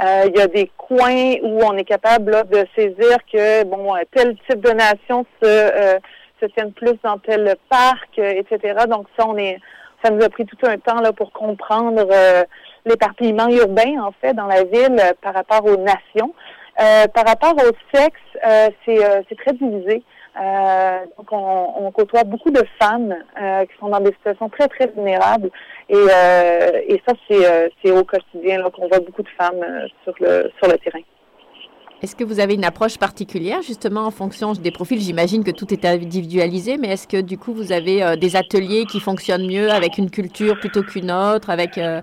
Il 0.00 0.32
y 0.36 0.40
a 0.40 0.46
des 0.46 0.70
coins 0.76 1.36
où 1.42 1.60
on 1.64 1.76
est 1.76 1.84
capable 1.84 2.44
de 2.50 2.66
saisir 2.76 3.16
que 3.32 3.64
bon 3.64 3.94
tel 4.14 4.36
type 4.48 4.60
de 4.60 4.72
nation 4.72 5.24
se, 5.42 5.98
se 6.40 6.46
tienne 6.46 6.72
plus 6.72 6.96
dans 7.02 7.18
tel 7.18 7.56
parc, 7.70 8.18
etc. 8.18 8.84
Donc 8.88 9.06
ça, 9.18 9.26
on 9.26 9.38
est 9.38 9.58
ça 10.02 10.10
nous 10.10 10.22
a 10.22 10.28
pris 10.28 10.44
tout 10.44 10.56
un 10.64 10.78
temps 10.78 11.00
là, 11.00 11.12
pour 11.12 11.32
comprendre 11.32 12.06
euh, 12.10 12.44
l'éparpillement 12.84 13.48
urbain, 13.48 14.00
en 14.02 14.12
fait, 14.20 14.34
dans 14.34 14.46
la 14.46 14.64
ville 14.64 14.96
euh, 14.98 15.12
par 15.20 15.34
rapport 15.34 15.64
aux 15.64 15.76
nations. 15.76 16.34
Euh, 16.80 17.06
par 17.08 17.26
rapport 17.26 17.54
au 17.54 17.70
sexe, 17.94 18.20
c'est 18.86 19.36
très 19.36 19.52
divisé. 19.52 20.02
donc, 21.18 21.26
on, 21.30 21.90
côtoie 21.92 22.24
beaucoup 22.24 22.50
de 22.50 22.64
femmes 22.80 23.14
qui 23.36 23.78
sont 23.78 23.88
dans 23.88 24.00
des 24.00 24.12
situations 24.12 24.48
très, 24.48 24.68
très 24.68 24.86
vulnérables. 24.86 25.50
Et, 25.90 26.06
et 26.88 27.02
ça, 27.06 27.12
c'est 27.28 27.90
au 27.90 28.04
quotidien 28.04 28.62
qu'on 28.70 28.88
voit 28.88 29.00
beaucoup 29.00 29.22
de 29.22 29.28
femmes 29.38 29.62
sur, 30.04 30.14
le, 30.20 30.50
sur 30.58 30.72
le 30.72 30.78
terrain. 30.78 31.02
Est-ce 32.02 32.16
que 32.16 32.24
vous 32.24 32.40
avez 32.40 32.54
une 32.54 32.64
approche 32.64 32.98
particulière 32.98 33.62
justement 33.62 34.06
en 34.06 34.10
fonction 34.10 34.54
des 34.54 34.72
profils? 34.72 35.00
J'imagine 35.00 35.44
que 35.44 35.52
tout 35.52 35.72
est 35.72 35.84
individualisé, 35.84 36.76
mais 36.76 36.88
est-ce 36.88 37.06
que 37.06 37.20
du 37.20 37.38
coup 37.38 37.54
vous 37.54 37.70
avez 37.70 38.02
euh, 38.02 38.16
des 38.16 38.34
ateliers 38.34 38.86
qui 38.86 38.98
fonctionnent 38.98 39.46
mieux 39.46 39.70
avec 39.70 39.98
une 39.98 40.10
culture 40.10 40.58
plutôt 40.58 40.82
qu'une 40.82 41.12
autre, 41.12 41.48
avec 41.48 41.78
euh, 41.78 42.00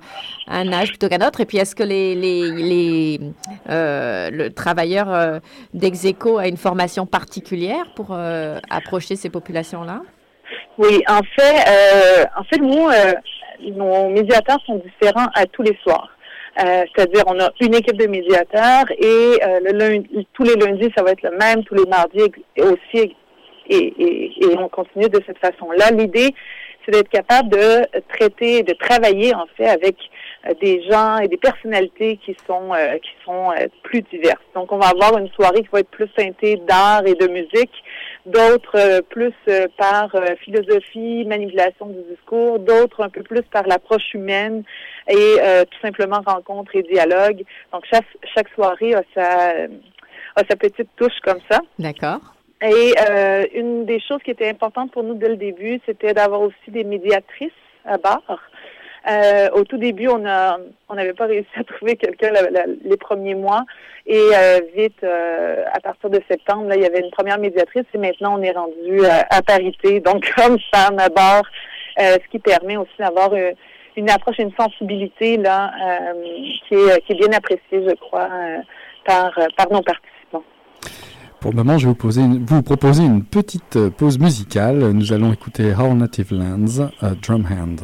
un 0.48 0.72
âge 0.72 0.92
plutôt 0.92 1.10
qu'un 1.10 1.28
autre? 1.28 1.42
Et 1.42 1.46
puis 1.46 1.58
est-ce 1.58 1.76
que 1.76 1.84
les, 1.84 2.16
les, 2.16 2.50
les 2.50 3.20
euh, 3.70 4.30
le 4.32 4.54
travailleur 4.54 5.42
d'Execo 5.74 6.38
a 6.38 6.48
une 6.48 6.56
formation 6.56 7.06
particulière 7.06 7.84
pour 7.94 8.18
approcher 8.70 9.18
ces 9.18 9.30
populations-là? 9.30 10.02
Oui, 10.78 11.04
en 11.10 11.20
fait, 11.38 12.30
en 12.38 12.44
fait, 12.46 12.60
nous, 12.60 12.88
nos 13.76 14.10
médiateurs 14.12 14.60
sont 14.66 14.82
différents 14.82 15.28
à 15.36 15.46
tous 15.46 15.64
les 15.64 15.78
soirs. 15.84 16.10
Euh, 16.58 16.84
c'est-à-dire, 16.96 17.24
on 17.28 17.40
a 17.40 17.52
une 17.62 17.76
équipe 17.76 17.98
de 17.98 18.08
médiateurs 18.08 18.86
et 18.92 19.40
euh, 19.44 19.60
le 19.64 19.78
lundi, 19.78 20.28
tous 20.34 20.44
les 20.44 20.56
lundis, 20.56 20.92
ça 20.98 21.04
va 21.04 21.12
être 21.12 21.22
le 21.22 21.38
même, 21.38 21.64
tous 21.64 21.76
les 21.76 21.86
mardis 21.86 22.32
aussi, 22.58 23.16
et, 23.70 24.32
on 24.58 24.68
continue 24.68 25.10
de 25.10 25.22
cette 25.28 25.38
façon-là. 25.38 25.92
L'idée, 25.92 26.34
c'est 26.84 26.92
d'être 26.92 27.10
capable 27.10 27.50
de 27.50 27.86
traiter, 28.16 28.64
de 28.64 28.74
travailler 28.74 29.36
en 29.36 29.46
fait 29.56 29.68
avec 29.68 29.96
euh, 30.48 30.54
des 30.60 30.82
gens 30.90 31.18
et 31.20 31.28
des 31.28 31.38
personnalités 31.38 32.18
qui 32.26 32.36
sont 32.48 32.72
qui 33.02 33.12
sont 33.24 33.52
plus 33.84 34.02
diverses. 34.12 34.42
Donc, 34.56 34.72
on 34.72 34.80
va 34.80 34.88
avoir 34.88 35.18
une 35.20 35.30
soirée 35.30 35.62
qui 35.62 35.70
va 35.72 35.82
être 35.82 35.92
plus 35.92 36.10
teintée 36.10 36.60
d'art 36.68 37.04
et 37.06 37.14
de 37.14 37.28
musique, 37.28 37.72
d'autres 38.26 39.02
plus 39.10 39.34
par 39.78 40.12
philosophie, 40.44 41.26
manipulation 41.26 41.88
du 41.88 42.02
discours, 42.10 42.60
d'autres 42.60 43.04
un 43.04 43.10
peu 43.10 43.24
plus 43.24 43.42
par 43.44 43.68
l'approche 43.68 44.14
humaine 44.14 44.64
et 45.08 45.38
euh, 45.40 45.64
tout 45.66 45.80
simplement 45.82 46.22
rencontre 46.26 46.76
et 46.76 46.84
dialogue. 46.84 47.44
Donc 47.74 47.84
chaque, 47.92 48.06
chaque 48.36 48.50
soirée 48.50 48.94
a 48.94 49.04
sa, 49.16 49.52
a 50.36 50.44
sa 50.50 50.56
petite 50.56 50.90
touche 50.96 51.20
comme 51.24 51.40
ça. 51.50 51.60
D'accord. 51.78 52.20
Et 52.62 52.94
euh, 53.10 53.46
une 53.54 53.86
des 53.86 54.02
choses 54.02 54.22
qui 54.24 54.32
était 54.32 54.50
importante 54.50 54.92
pour 54.92 55.04
nous 55.04 55.14
dès 55.14 55.30
le 55.30 55.38
début, 55.38 55.80
c'était 55.86 56.14
d'avoir 56.14 56.42
aussi 56.42 56.70
des 56.70 56.84
médiatrices 56.84 57.52
à 57.86 57.98
bord. 57.98 58.40
Euh, 59.08 59.50
au 59.54 59.64
tout 59.64 59.78
début, 59.78 60.08
on 60.08 60.26
a, 60.26 60.58
on 60.90 60.96
n'avait 60.96 61.14
pas 61.14 61.26
réussi 61.26 61.50
à 61.56 61.64
trouver 61.64 61.96
quelqu'un 61.96 62.32
les 62.84 62.98
premiers 62.98 63.36
mois. 63.36 63.64
Et 64.06 64.30
euh, 64.34 64.60
vite, 64.76 65.04
euh, 65.04 65.64
à 65.72 65.80
partir 65.80 66.10
de 66.10 66.22
septembre, 66.30 66.68
là, 66.68 66.76
il 66.76 66.82
y 66.82 66.86
avait 66.86 67.00
une 67.00 67.12
première 67.12 67.40
médiatrice 67.40 67.86
et 67.94 67.98
maintenant 67.98 68.38
on 68.38 68.42
est 68.42 68.52
rendu 68.52 69.06
à 69.06 69.42
parité. 69.42 70.00
Donc, 70.06 70.30
comme 70.36 70.58
ça, 70.74 70.90
à 70.98 71.40
ce 71.98 72.28
qui 72.32 72.40
permet 72.40 72.78
aussi 72.78 72.92
d'avoir 72.98 73.32
une 73.96 74.10
approche, 74.10 74.38
une 74.40 74.54
sensibilité 74.58 75.38
là 75.38 75.72
qui 76.68 76.76
est, 76.76 77.16
bien 77.16 77.32
appréciée, 77.34 77.62
je 77.88 77.96
crois, 77.96 78.30
par, 79.06 79.32
nos 79.72 79.82
participants. 79.82 80.44
Pour 81.42 81.52
le 81.52 81.58
moment, 81.58 81.78
je 81.78 81.88
vais 81.88 81.92
vous, 81.92 81.96
poser 81.96 82.22
vous 82.22 82.62
proposer 82.64 83.04
une 83.04 83.24
petite 83.24 83.90
pause 83.98 84.18
musicale. 84.20 84.92
Nous 84.92 85.14
allons 85.14 85.34
écouter 85.34 85.74
How 85.74 85.94
Native 85.94 86.34
Lands, 86.34 86.90
Drum 87.22 87.46
Hand. 87.46 87.82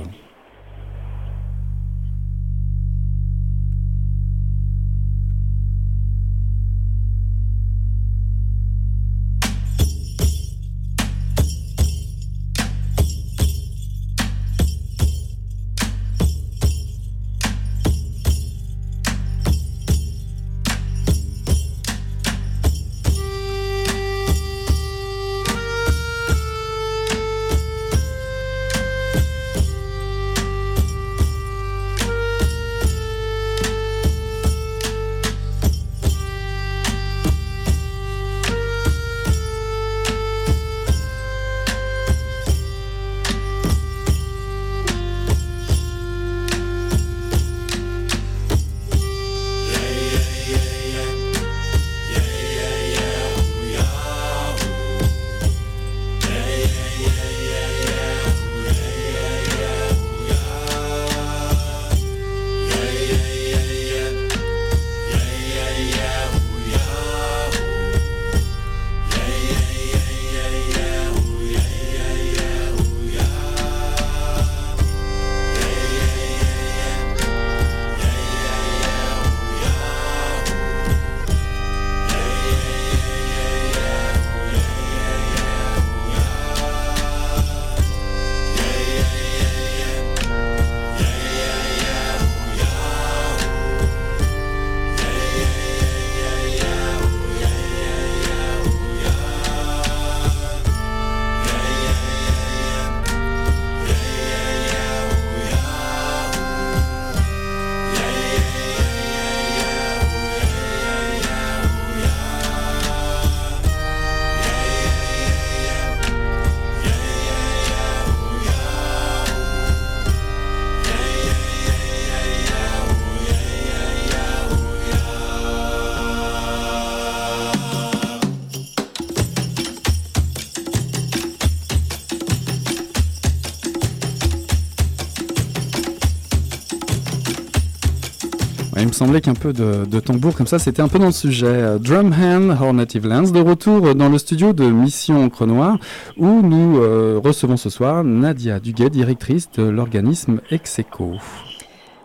Semblait 138.92 139.22
qu'un 139.22 139.33
peu 139.33 139.53
de, 139.53 140.00
tambour 140.00 140.35
comme 140.35 140.48
ça, 140.48 140.59
c'était 140.59 140.81
un 140.81 140.88
peu 140.88 141.00
dans 141.00 141.07
le 141.07 141.11
sujet. 141.11 141.46
Euh, 141.48 141.77
Drumhand, 141.77 142.50
Our 142.61 142.74
Native 142.74 143.07
Lands, 143.07 143.31
de 143.31 143.40
retour 143.40 143.96
dans 143.96 144.09
le 144.09 144.18
studio 144.18 144.53
de 144.53 144.66
Mission 144.66 145.24
Encre 145.24 145.46
Noire, 145.46 145.77
où 146.18 146.42
nous 146.42 146.77
euh, 146.77 147.20
recevons 147.24 147.57
ce 147.57 147.70
soir 147.70 148.03
Nadia 148.03 148.59
Duguet, 148.59 148.90
directrice 148.90 149.50
de 149.51 149.64
l'organisme 149.64 150.42
Execo. 150.51 151.14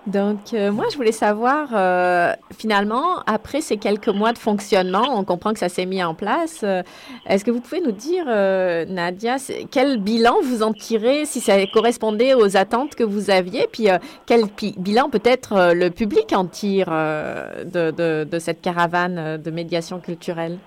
Donc, 0.06 0.54
euh, 0.54 0.72
moi, 0.72 0.86
je 0.90 0.96
voulais 0.96 1.12
savoir, 1.12 1.68
euh, 1.74 2.32
finalement, 2.56 3.20
après 3.26 3.60
ces 3.60 3.76
quelques 3.76 4.08
mois 4.08 4.32
de 4.32 4.38
fonctionnement, 4.38 5.04
on 5.10 5.24
comprend 5.24 5.52
que 5.52 5.58
ça 5.58 5.68
s'est 5.68 5.84
mis 5.84 6.02
en 6.02 6.14
place. 6.14 6.60
Euh, 6.62 6.82
est-ce 7.26 7.44
que 7.44 7.50
vous 7.50 7.60
pouvez 7.60 7.82
nous 7.82 7.92
dire, 7.92 8.24
Nadia, 8.26 9.36
quel 9.70 10.00
bilan 10.00 10.36
vous 10.42 10.62
en 10.62 10.72
tirez, 10.72 11.26
si 11.26 11.40
ça 11.40 11.54
correspondait 11.66 12.34
aux 12.34 12.56
attentes 12.56 12.94
que 12.94 13.04
vous 13.04 13.30
aviez, 13.30 13.68
puis 13.70 13.88
quel 14.26 14.44
bilan 14.78 15.10
peut-être 15.10 15.72
le 15.74 15.90
public 15.90 16.32
en 16.32 16.46
tire 16.46 16.88
de, 16.88 18.24
de, 18.24 18.38
cette 18.38 18.62
caravane 18.62 19.36
de 19.36 19.50
médiation 19.50 20.00
culturelle? 20.00 20.58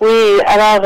Oui, 0.00 0.40
alors 0.46 0.80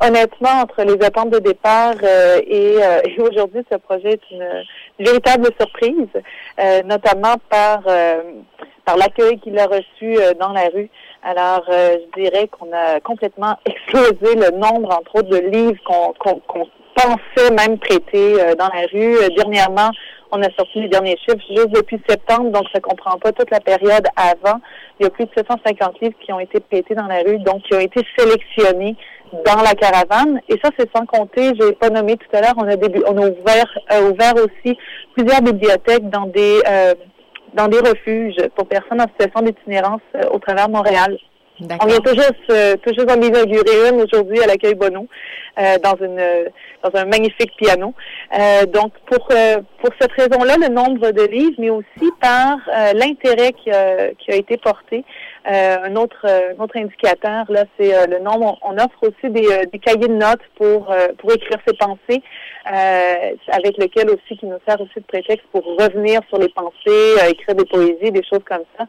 honnêtement, 0.00 0.62
entre 0.62 0.82
les 0.82 1.02
attentes 1.04 1.30
de 1.30 1.38
départ 1.38 1.94
et, 2.02 2.74
et 2.74 3.20
aujourd'hui, 3.20 3.64
ce 3.70 3.76
projet 3.76 4.12
est 4.12 4.30
une 4.30 4.64
véritable 4.98 5.48
surprise, 5.58 6.08
euh, 6.60 6.82
notamment 6.82 7.36
par 7.48 7.80
euh, 7.86 8.22
par 8.84 8.96
l'accueil 8.96 9.38
qu'il 9.38 9.58
a 9.58 9.66
reçu 9.66 10.16
euh, 10.18 10.32
dans 10.34 10.52
la 10.52 10.68
rue. 10.68 10.90
Alors, 11.22 11.64
je 11.68 12.20
dirais 12.20 12.48
qu'on 12.48 12.72
a 12.72 13.00
complètement 13.00 13.56
explosé 13.66 14.34
le 14.36 14.56
nombre, 14.56 14.96
entre 14.96 15.16
autres, 15.16 15.28
de 15.28 15.38
livres 15.38 15.80
qu'on 15.84 16.14
pensait 16.94 17.50
même 17.50 17.78
prêter 17.78 18.36
dans 18.56 18.68
la 18.68 18.86
rue. 18.92 19.16
dernièrement, 19.36 19.90
on 20.30 20.42
a 20.42 20.50
sorti 20.56 20.80
les 20.80 20.88
derniers 20.88 21.16
chiffres 21.16 21.44
juste 21.48 21.70
depuis 21.70 22.00
septembre, 22.08 22.50
donc 22.50 22.64
ça 22.72 22.80
comprend 22.80 23.18
pas 23.18 23.32
toute 23.32 23.50
la 23.50 23.60
période 23.60 24.06
avant. 24.16 24.60
Il 24.98 25.04
y 25.04 25.06
a 25.06 25.10
plus 25.10 25.24
de 25.24 25.30
750 25.36 26.00
livres 26.00 26.16
qui 26.20 26.32
ont 26.32 26.40
été 26.40 26.60
prêtés 26.60 26.94
dans 26.94 27.06
la 27.06 27.20
rue, 27.20 27.38
donc 27.38 27.62
qui 27.62 27.74
ont 27.74 27.80
été 27.80 28.00
sélectionnés 28.16 28.96
dans 29.44 29.62
la 29.62 29.74
caravane. 29.74 30.40
Et 30.48 30.58
ça, 30.62 30.70
c'est 30.78 30.90
sans 30.94 31.06
compter, 31.06 31.52
je 31.58 31.66
n'ai 31.66 31.72
pas 31.72 31.90
nommé 31.90 32.16
tout 32.16 32.36
à 32.36 32.40
l'heure, 32.40 32.54
on 32.56 32.68
a 32.68 32.76
début, 32.76 33.02
on 33.06 33.16
a 33.16 33.28
ouvert, 33.28 33.78
euh, 33.92 34.10
ouvert 34.10 34.34
aussi 34.36 34.76
plusieurs 35.16 35.42
bibliothèques 35.42 36.08
dans 36.10 36.26
des 36.26 36.60
euh, 36.68 36.94
dans 37.54 37.68
des 37.68 37.78
refuges 37.78 38.36
pour 38.54 38.66
personnes 38.66 39.00
en 39.00 39.06
situation 39.08 39.40
d'itinérance 39.40 40.02
euh, 40.16 40.28
au 40.32 40.38
travers 40.38 40.68
de 40.68 40.72
Montréal. 40.72 41.18
On 41.60 41.86
vient 41.86 41.98
tout 41.98 42.14
juste, 42.14 42.50
euh, 42.50 42.76
tout 42.76 42.94
juste 42.94 43.10
en 43.10 43.20
inaugurer 43.20 43.88
une 43.88 44.02
aujourd'hui 44.02 44.40
à 44.40 44.46
l'accueil 44.46 44.74
Bono 44.74 45.08
euh, 45.58 45.76
dans 45.82 45.96
une 45.96 46.50
dans 46.84 47.00
un 47.00 47.04
magnifique 47.06 47.56
piano. 47.56 47.94
Euh, 48.38 48.64
donc 48.66 48.92
pour 49.06 49.26
pour 49.26 49.90
cette 50.00 50.12
raison-là, 50.12 50.54
le 50.60 50.68
nombre 50.68 51.10
de 51.10 51.22
livres, 51.22 51.56
mais 51.58 51.70
aussi 51.70 52.12
par 52.20 52.58
l'intérêt 52.94 53.52
qui 53.52 53.70
a, 53.70 54.12
qui 54.14 54.30
a 54.30 54.36
été 54.36 54.56
porté. 54.56 55.04
un 55.44 55.96
autre 55.96 56.26
un 56.26 56.62
autre 56.62 56.76
indicateur 56.76 57.46
là, 57.48 57.64
c'est 57.76 58.06
le 58.06 58.18
nombre. 58.20 58.58
On, 58.62 58.76
offre 58.78 59.02
aussi 59.02 59.32
des, 59.32 59.66
des 59.72 59.78
cahiers 59.80 60.08
de 60.08 60.14
notes 60.14 60.46
pour 60.56 60.94
pour 61.18 61.32
écrire 61.32 61.58
ses 61.66 61.74
pensées, 61.74 62.22
avec 62.64 63.76
lequel 63.78 64.10
aussi 64.10 64.38
qui 64.38 64.46
nous 64.46 64.60
sert 64.66 64.80
aussi 64.80 65.00
de 65.00 65.06
prétexte 65.08 65.46
pour 65.50 65.64
revenir 65.64 66.20
sur 66.28 66.38
les 66.38 66.50
pensées, 66.50 67.30
écrire 67.30 67.56
des 67.56 67.64
poésies, 67.64 68.12
des 68.12 68.24
choses 68.24 68.44
comme 68.48 68.64
ça. 68.78 68.86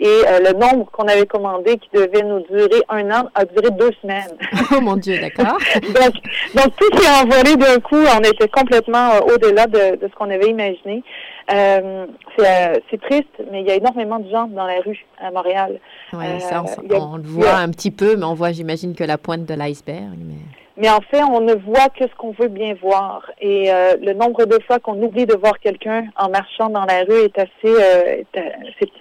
Et 0.00 0.06
euh, 0.06 0.38
le 0.40 0.52
nombre 0.52 0.88
qu'on 0.92 1.08
avait 1.08 1.26
commandé 1.26 1.76
qui 1.76 1.88
devait 1.92 2.22
nous 2.22 2.40
durer 2.46 2.82
un 2.88 3.10
an 3.10 3.28
a 3.34 3.44
duré 3.44 3.70
deux 3.70 3.90
semaines. 4.02 4.36
Oh 4.76 4.80
mon 4.82 4.96
Dieu, 4.96 5.18
d'accord. 5.18 5.56
donc, 5.74 6.14
donc 6.54 6.76
tout 6.76 6.98
s'est 6.98 7.22
envolé 7.22 7.56
d'un 7.56 7.80
coup. 7.80 7.96
On 7.96 8.20
était 8.20 8.48
complètement 8.48 9.12
euh, 9.14 9.34
au-delà 9.34 9.66
de, 9.66 9.96
de, 9.96 10.08
ce 10.08 10.14
qu'on 10.14 10.30
avait 10.30 10.50
imaginé. 10.50 11.02
Euh, 11.50 12.06
c'est 12.36 13.00
triste, 13.00 13.32
mais 13.50 13.62
il 13.62 13.66
y 13.66 13.70
a 13.70 13.76
énormément 13.76 14.18
de 14.18 14.28
gens 14.30 14.46
dans 14.46 14.66
la 14.66 14.80
rue 14.80 15.06
à 15.18 15.30
Montréal. 15.30 15.80
Oui, 16.12 16.40
ça, 16.40 16.62
on, 16.62 17.16
le 17.16 17.22
voit 17.22 17.54
un 17.54 17.70
petit 17.70 17.90
peu, 17.90 18.16
mais 18.16 18.24
on 18.24 18.34
voit, 18.34 18.52
j'imagine, 18.52 18.94
que 18.94 19.04
la 19.04 19.16
pointe 19.16 19.46
de 19.46 19.54
l'iceberg. 19.54 20.18
Mais... 20.18 20.34
Mais 20.80 20.88
en 20.88 21.00
fait, 21.00 21.24
on 21.24 21.40
ne 21.40 21.54
voit 21.54 21.88
que 21.88 22.04
ce 22.04 22.14
qu'on 22.16 22.30
veut 22.30 22.46
bien 22.46 22.74
voir. 22.80 23.28
Et 23.40 23.68
euh, 23.68 23.96
le 24.00 24.12
nombre 24.12 24.44
de 24.46 24.62
fois 24.64 24.78
qu'on 24.78 25.02
oublie 25.02 25.26
de 25.26 25.34
voir 25.34 25.58
quelqu'un 25.58 26.04
en 26.16 26.30
marchant 26.30 26.70
dans 26.70 26.84
la 26.84 27.02
rue 27.02 27.24
est 27.24 27.36
assez, 27.36 27.50
euh, 27.64 28.22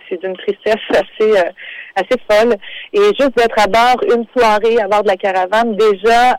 c'est 0.10 0.20
d'une 0.20 0.36
tristesse 0.36 0.82
assez, 0.90 1.38
euh, 1.38 1.52
assez 1.96 2.18
folle. 2.28 2.56
Et 2.94 3.02
juste 3.20 3.38
d'être 3.38 3.60
à 3.60 3.68
bord 3.68 4.02
une 4.12 4.26
soirée 4.36 4.80
à 4.82 4.88
bord 4.88 5.04
de 5.04 5.10
la 5.10 5.18
caravane, 5.18 5.76
déjà, 5.76 6.36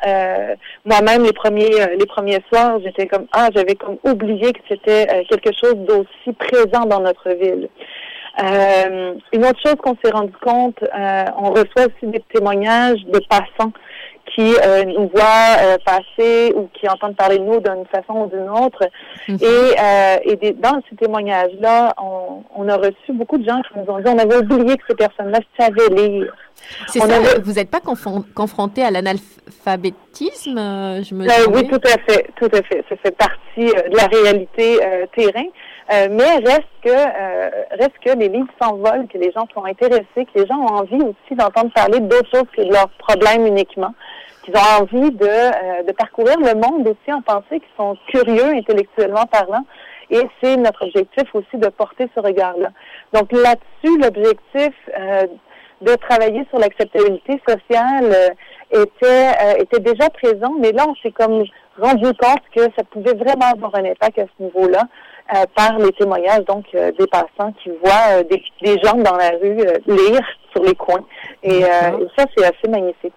moi-même 0.85 1.23
les 1.23 1.33
premiers, 1.33 1.87
les 1.97 2.07
premiers 2.07 2.43
soirs, 2.53 2.81
j'étais 2.83 3.07
comme 3.07 3.27
ah, 3.31 3.49
j'avais 3.55 3.77
comme 3.77 3.99
oublié 4.03 4.53
que 4.53 4.61
c'était 4.69 5.25
quelque 5.29 5.53
chose 5.57 5.77
d'aussi 5.77 6.33
présent 6.37 6.85
dans 6.87 7.01
notre 7.01 7.31
ville. 7.31 7.69
une 9.33 9.45
autre 9.45 9.61
chose 9.65 9.77
qu'on 9.77 9.97
s'est 10.03 10.11
rendu 10.11 10.33
compte, 10.43 10.83
on 11.39 11.51
reçoit 11.51 11.87
aussi 11.87 12.11
des 12.11 12.23
témoignages 12.33 13.05
de 13.07 13.21
passants 13.29 13.73
qui 14.39 14.55
euh, 14.55 14.85
nous 14.85 15.11
voient 15.13 15.57
euh, 15.61 15.79
passer 15.85 16.53
ou 16.55 16.69
qui 16.73 16.89
entendent 16.89 17.17
parler 17.17 17.39
de 17.39 17.45
nous 17.45 17.61
d'une 17.61 17.87
façon 17.87 18.21
ou 18.21 18.27
d'une 18.29 18.49
autre. 18.49 18.87
Mhm. 19.27 19.39
Et, 19.41 19.47
euh, 19.47 20.17
et 20.23 20.37
des, 20.37 20.53
dans 20.53 20.81
ces 20.89 20.95
témoignages-là, 20.95 21.95
on, 22.01 22.45
on, 22.55 22.69
a 22.69 22.77
reçu 22.77 23.13
beaucoup 23.15 23.37
de 23.39 23.45
gens 23.45 23.61
qui 23.63 23.79
nous 23.79 23.93
ont 23.93 23.99
dit 23.99 24.05
on 24.07 24.19
avait 24.19 24.37
oublié 24.37 24.77
que 24.77 24.85
ces 24.89 24.95
personnes-là 24.95 25.41
savaient 25.59 25.89
lire. 25.93 26.33
C'est 26.87 27.01
ça, 27.01 27.19
vous 27.43 27.53
n'êtes 27.53 27.71
pas 27.71 27.81
confronté 27.81 28.83
à 28.83 28.91
l'analphabétisme, 28.91 30.57
je 30.57 31.15
me 31.15 31.53
Oui, 31.53 31.69
tout 31.69 31.81
à 31.85 31.99
fait, 32.07 32.31
tout 32.37 32.51
à 32.53 32.63
fait. 32.63 32.85
Ça 32.89 32.97
fait 32.97 33.17
partie 33.17 33.67
de 33.67 33.97
la 33.97 34.07
réalité 34.07 34.79
terrain. 35.15 36.09
mais 36.11 36.37
reste 36.45 36.67
que 36.83 37.77
reste 37.77 37.95
que 38.05 38.19
les 38.19 38.29
livres 38.29 38.49
s'envolent, 38.61 39.07
que 39.07 39.19
les 39.19 39.31
gens 39.31 39.47
sont 39.55 39.65
intéressés, 39.65 40.05
que 40.17 40.41
les 40.41 40.47
gens 40.47 40.59
ont 40.59 40.79
envie 40.81 40.97
aussi 41.01 41.37
d'entendre 41.37 41.73
parler 41.73 42.01
d'autres 42.01 42.31
choses 42.33 42.49
que 42.57 42.63
de 42.63 42.73
leurs 42.73 42.91
problèmes 42.99 43.47
uniquement. 43.47 43.95
Ils 44.49 44.57
ont 44.57 44.83
envie 44.83 45.11
de, 45.11 45.27
euh, 45.27 45.83
de 45.87 45.93
parcourir 45.93 46.37
le 46.39 46.55
monde 46.55 46.89
aussi 46.89 47.13
en 47.13 47.21
pensée, 47.21 47.61
qui 47.61 47.69
sont 47.77 47.97
curieux 48.09 48.57
intellectuellement 48.57 49.27
parlant. 49.27 49.65
Et 50.11 50.23
c'est 50.43 50.57
notre 50.57 50.87
objectif 50.87 51.35
aussi 51.35 51.57
de 51.57 51.69
porter 51.69 52.09
ce 52.15 52.21
regard-là. 52.21 52.71
Donc 53.13 53.31
là-dessus, 53.31 53.99
l'objectif 53.99 54.73
euh, 54.99 55.27
de 55.83 55.95
travailler 55.97 56.47
sur 56.49 56.59
l'acceptabilité 56.59 57.41
sociale 57.47 58.11
euh, 58.11 58.85
était, 58.85 59.61
était 59.61 59.81
déjà 59.81 60.09
présent, 60.11 60.55
mais 60.59 60.73
là, 60.73 60.87
on 60.89 60.95
s'est 60.97 61.13
comme 61.13 61.45
rendu 61.79 62.07
compte 62.19 62.43
que 62.55 62.63
ça 62.77 62.85
pouvait 62.91 63.15
vraiment 63.15 63.53
avoir 63.53 63.75
un 63.77 63.85
impact 63.85 64.19
à 64.19 64.25
ce 64.25 64.43
niveau-là 64.43 64.85
par 65.55 65.79
les 65.79 65.93
témoignages 65.93 66.45
donc 66.47 66.65
des 66.73 67.07
passants 67.07 67.53
qui 67.63 67.71
voient 67.85 68.23
des, 68.25 68.43
des, 68.63 68.81
gens 68.83 68.97
dans 68.97 69.17
la 69.17 69.31
rue 69.41 69.63
lire 69.87 70.27
sur 70.53 70.63
les 70.63 70.75
coins. 70.75 71.05
et 71.43 71.61
ça, 71.61 72.25
c'est 72.35 72.45
assez 72.45 72.69
magnifique. 72.69 73.13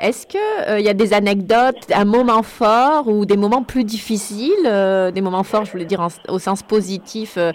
Est-ce 0.00 0.26
qu'il 0.26 0.40
il 0.40 0.72
euh, 0.72 0.80
y 0.80 0.88
a 0.88 0.94
des 0.94 1.14
anecdotes, 1.14 1.90
un 1.94 2.04
moment 2.04 2.42
fort 2.42 3.08
ou 3.08 3.24
des 3.24 3.36
moments 3.36 3.62
plus 3.62 3.84
difficiles, 3.84 4.66
euh, 4.66 5.10
des 5.10 5.20
moments 5.20 5.44
forts, 5.44 5.64
je 5.64 5.72
voulais 5.72 5.84
dire 5.84 6.06
au 6.28 6.38
sens 6.38 6.62
positif, 6.62 7.36
euh, 7.36 7.52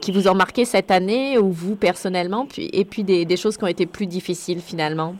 qui 0.00 0.12
vous 0.12 0.28
ont 0.28 0.34
marqué 0.34 0.64
cette 0.64 0.90
année 0.90 1.38
ou 1.38 1.50
vous 1.50 1.76
personnellement, 1.76 2.46
et 2.56 2.84
puis 2.84 3.04
des, 3.04 3.36
choses 3.36 3.56
qui 3.56 3.64
ont 3.64 3.68
été 3.68 3.86
plus 3.86 4.06
difficiles 4.06 4.60
finalement? 4.60 5.14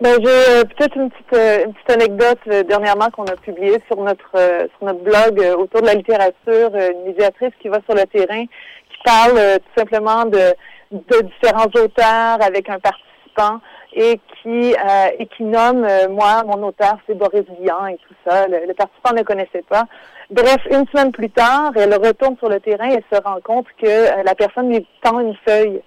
Ben, 0.00 0.14
j'ai 0.22 0.64
peut-être 0.64 0.96
une 0.96 1.10
petite, 1.10 1.90
anecdote 1.90 2.66
dernièrement 2.68 3.08
qu'on 3.10 3.24
a 3.24 3.36
publiée 3.36 3.78
sur 3.86 4.02
notre 4.02 4.30
sur 4.32 4.86
notre 4.86 5.00
blog 5.00 5.42
autour 5.58 5.80
de 5.80 5.86
la 5.86 5.94
littérature, 5.94 6.70
une 6.74 7.06
médiatrice 7.06 7.52
qui 7.60 7.68
va 7.68 7.78
sur 7.86 7.94
le 7.94 8.04
terrain, 8.04 8.44
qui 8.44 8.98
parle 9.04 9.38
tout 9.58 9.80
simplement 9.80 10.26
de 10.26 10.54
différents 10.92 11.70
auteurs 11.74 12.42
avec 12.42 12.68
un 12.68 12.78
participant 12.78 13.60
et 13.96 14.20
qui 14.42 14.74
euh, 14.74 15.08
et 15.18 15.26
qui 15.26 15.42
nomme 15.42 15.84
euh, 15.84 16.08
moi 16.08 16.44
mon 16.44 16.62
auteur 16.68 16.98
c'est 17.06 17.16
Boris 17.16 17.44
Vian 17.60 17.86
et 17.86 17.96
tout 17.96 18.14
ça. 18.24 18.46
Le, 18.46 18.72
participant 18.74 19.14
ne 19.14 19.22
connaissait 19.22 19.64
pas. 19.68 19.84
Bref, 20.30 20.58
une 20.70 20.86
semaine 20.88 21.12
plus 21.12 21.30
tard, 21.30 21.72
elle 21.76 21.94
retourne 21.94 22.36
sur 22.36 22.48
le 22.48 22.60
terrain 22.60 22.90
et 22.90 23.02
se 23.10 23.20
rend 23.20 23.40
compte 23.42 23.66
que 23.80 23.86
euh, 23.86 24.22
la 24.22 24.34
personne 24.34 24.68
lui 24.68 24.86
tend 25.02 25.20
une 25.20 25.36
feuille. 25.48 25.80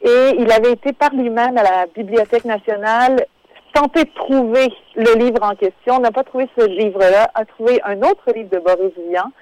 Et 0.00 0.36
il 0.38 0.50
avait 0.50 0.72
été 0.72 0.92
par 0.92 1.14
lui-même 1.14 1.56
à 1.58 1.62
la 1.62 1.86
Bibliothèque 1.94 2.44
nationale 2.44 3.26
tenter 3.74 4.04
de 4.04 4.14
trouver 4.14 4.72
le 4.94 5.18
livre 5.18 5.42
en 5.42 5.56
question, 5.56 5.98
n'a 5.98 6.12
pas 6.12 6.22
trouvé 6.22 6.48
ce 6.56 6.64
livre-là, 6.64 7.28
a 7.34 7.44
trouvé 7.44 7.80
un 7.84 7.98
autre 8.02 8.32
livre 8.32 8.50
de 8.50 8.60
Boris 8.60 8.92
Vian, 9.10 9.32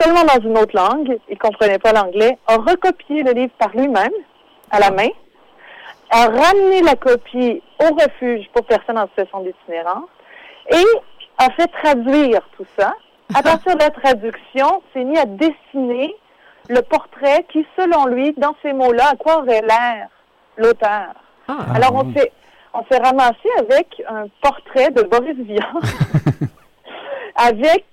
seulement 0.00 0.24
dans 0.24 0.42
une 0.42 0.58
autre 0.58 0.74
langue, 0.74 1.18
il 1.28 1.38
comprenait 1.38 1.78
pas 1.78 1.92
l'anglais, 1.92 2.36
a 2.48 2.56
recopié 2.56 3.22
le 3.22 3.30
livre 3.30 3.52
par 3.56 3.70
lui-même, 3.76 4.10
à 4.72 4.80
la 4.80 4.90
main, 4.90 5.08
a 6.14 6.28
ramené 6.28 6.80
la 6.82 6.94
copie 6.94 7.60
au 7.80 7.94
refuge 7.94 8.48
pour 8.52 8.64
personnes 8.66 8.98
en 8.98 9.08
situation 9.08 9.40
d'itinérance 9.40 10.08
et 10.70 10.84
a 11.38 11.50
fait 11.50 11.66
traduire 11.82 12.40
tout 12.56 12.66
ça. 12.78 12.94
À 13.34 13.42
partir 13.42 13.74
de 13.74 13.80
la 13.80 13.90
traduction, 13.90 14.80
s'est 14.92 15.02
mis 15.02 15.18
à 15.18 15.24
dessiner 15.24 16.14
le 16.68 16.80
portrait 16.82 17.44
qui, 17.52 17.66
selon 17.76 18.06
lui, 18.06 18.32
dans 18.36 18.54
ces 18.62 18.72
mots-là, 18.72 19.10
à 19.12 19.16
quoi 19.16 19.38
aurait 19.38 19.62
l'air 19.62 20.08
l'auteur. 20.56 21.14
Ah. 21.48 21.56
Alors, 21.74 21.94
on 21.94 22.14
s'est, 22.14 22.30
on 22.72 22.84
s'est 22.88 23.02
ramassé 23.02 23.48
avec 23.58 24.00
un 24.08 24.26
portrait 24.40 24.90
de 24.92 25.02
Boris 25.02 25.36
Vian, 25.36 25.66
avec 27.34 27.84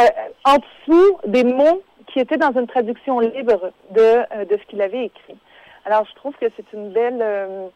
euh, 0.00 0.04
en 0.44 0.56
dessous 0.56 1.18
des 1.26 1.44
mots 1.44 1.82
qui 2.12 2.20
étaient 2.20 2.36
dans 2.36 2.52
une 2.52 2.66
traduction 2.66 3.20
libre 3.20 3.72
de, 3.90 4.00
euh, 4.00 4.44
de 4.44 4.58
ce 4.58 4.66
qu'il 4.68 4.82
avait 4.82 5.06
écrit. 5.06 5.38
Alors, 5.84 6.06
je 6.08 6.14
trouve 6.14 6.32
que 6.40 6.46
c'est 6.56 6.72
une 6.72 6.90
belle, 6.92 7.20
euh, 7.20 7.66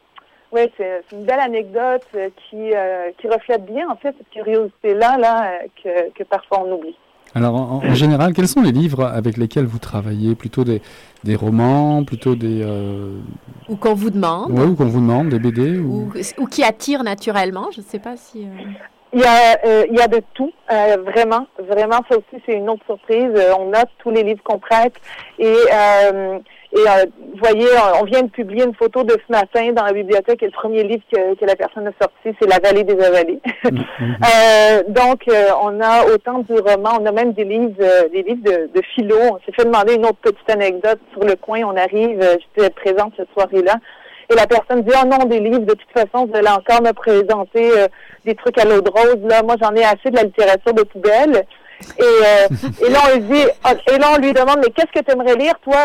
ouais, 0.53 0.73
c'est 0.79 1.03
une 1.13 1.25
belle 1.25 1.41
anecdote 1.41 2.07
euh, 2.15 2.31
qui, 2.49 2.75
euh, 2.75 3.11
qui 3.21 3.29
reflète 3.29 3.67
bien, 3.67 3.89
en 3.91 3.97
fait, 3.97 4.15
cette 4.17 4.31
curiosité-là 4.31 5.19
là, 5.19 5.51
que, 5.83 6.11
que 6.13 6.25
parfois 6.25 6.63
on 6.65 6.73
oublie. 6.73 6.97
Alors, 7.35 7.55
en, 7.55 7.95
général, 7.95 8.33
quels 8.33 8.49
sont 8.49 8.63
les 8.63 8.73
livres 8.73 9.05
avec 9.05 9.37
lesquels 9.37 9.67
vous 9.67 9.79
travaillez? 9.79 10.35
Plutôt 10.35 10.65
des, 10.65 10.81
des 11.25 11.37
romans, 11.37 12.03
plutôt 12.03 12.35
des... 12.35 12.65
Ou 13.69 13.77
qu'on 13.77 13.93
vous 13.93 14.09
demande. 14.09 14.51
Oui, 14.51 14.65
ou 14.65 14.75
qu'on 14.75 14.87
vous 14.87 15.01
demande, 15.01 15.29
des 15.29 15.39
BD 15.39 15.79
Ou, 15.79 16.11
ou 16.39 16.47
qui 16.47 16.65
attirent 16.65 17.03
naturellement, 17.03 17.69
je 17.71 17.83
ne 17.83 17.85
sais 17.85 17.99
pas 17.99 18.17
si... 18.17 18.47
Il 19.13 19.21
y, 19.21 19.25
a, 19.25 19.85
il 19.87 19.95
y 19.95 20.01
a 20.01 20.09
de 20.09 20.23
tout, 20.33 20.53
vraiment, 20.69 21.47
vraiment. 21.59 22.01
Ça 22.11 22.17
aussi, 22.17 22.43
c'est 22.47 22.55
une 22.55 22.71
autre 22.71 22.85
surprise. 22.87 23.31
on 23.59 23.67
note 23.67 23.89
tous 23.99 24.11
les 24.11 24.23
livres 24.23 24.43
qu'on 24.43 24.59
prête 24.59 24.95
et 25.39 25.55
et 26.71 26.81
euh, 26.81 27.07
vous 27.19 27.39
voyez, 27.43 27.67
on 27.99 28.05
vient 28.05 28.23
de 28.23 28.29
publier 28.29 28.65
une 28.65 28.75
photo 28.75 29.03
de 29.03 29.13
ce 29.13 29.33
matin 29.33 29.73
dans 29.73 29.85
la 29.85 29.93
bibliothèque 29.93 30.43
et 30.43 30.47
le 30.47 30.53
premier 30.53 30.83
livre 30.83 31.03
que, 31.11 31.35
que 31.35 31.45
la 31.47 31.57
personne 31.57 31.87
a 31.87 31.93
sorti, 31.99 32.37
c'est 32.39 32.47
La 32.47 32.59
vallée 32.59 32.85
des 32.85 33.03
avalées. 33.03 33.41
Mm, 33.65 33.69
mm, 33.69 33.83
mm. 34.01 34.17
euh, 34.23 34.83
donc, 34.89 35.23
euh, 35.29 35.49
on 35.63 35.81
a 35.81 36.05
autant 36.05 36.41
du 36.41 36.53
roman, 36.53 36.99
on 37.01 37.07
a 37.07 37.13
même 37.13 37.33
des 37.33 37.45
livres, 37.45 37.75
euh, 37.81 38.09
des 38.11 38.23
livres 38.23 38.43
de, 38.43 38.71
de 38.75 38.83
philo. 38.95 39.17
On 39.19 39.39
s'est 39.47 39.53
fait 39.57 39.65
demander 39.65 39.95
une 39.95 40.05
autre 40.05 40.19
petite 40.21 40.51
anecdote 40.51 41.01
sur 41.13 41.25
le 41.25 41.37
coin. 41.37 41.61
On 41.65 41.77
arrive, 41.77 42.21
j'étais 42.21 42.71
présente 42.71 43.15
cette 43.17 43.33
soirée-là. 43.33 43.77
Et 44.31 44.35
la 44.35 44.47
personne 44.47 44.83
dit, 44.83 44.93
oh 44.95 45.07
non, 45.07 45.25
des 45.25 45.41
livres, 45.41 45.61
de 45.61 45.75
toute 45.75 45.91
façon, 45.95 46.27
vous 46.27 46.37
allez 46.37 46.49
encore 46.49 46.83
me 46.83 46.93
présenter 46.93 47.71
des 48.27 48.35
trucs 48.35 48.59
à 48.59 48.67
l'eau 48.67 48.83
de 48.83 48.91
rose. 48.91 49.17
Là, 49.25 49.43
moi, 49.43 49.57
j'en 49.61 49.75
ai 49.75 49.85
assez 49.85 50.11
de 50.11 50.17
la 50.17 50.25
littérature 50.25 50.75
de 50.75 50.83
poubelle. 50.83 51.47
Et, 51.99 52.85
et 52.85 52.91
là, 52.91 52.99
on 53.07 53.17
lui 53.17 53.23
dit, 53.23 53.43
et 53.43 53.99
là, 53.99 54.13
on 54.15 54.21
lui 54.21 54.33
demande, 54.33 54.59
mais 54.59 54.73
qu'est-ce 54.73 54.93
que 54.93 55.05
tu 55.05 55.13
aimerais 55.13 55.37
lire, 55.37 55.55
toi 55.63 55.79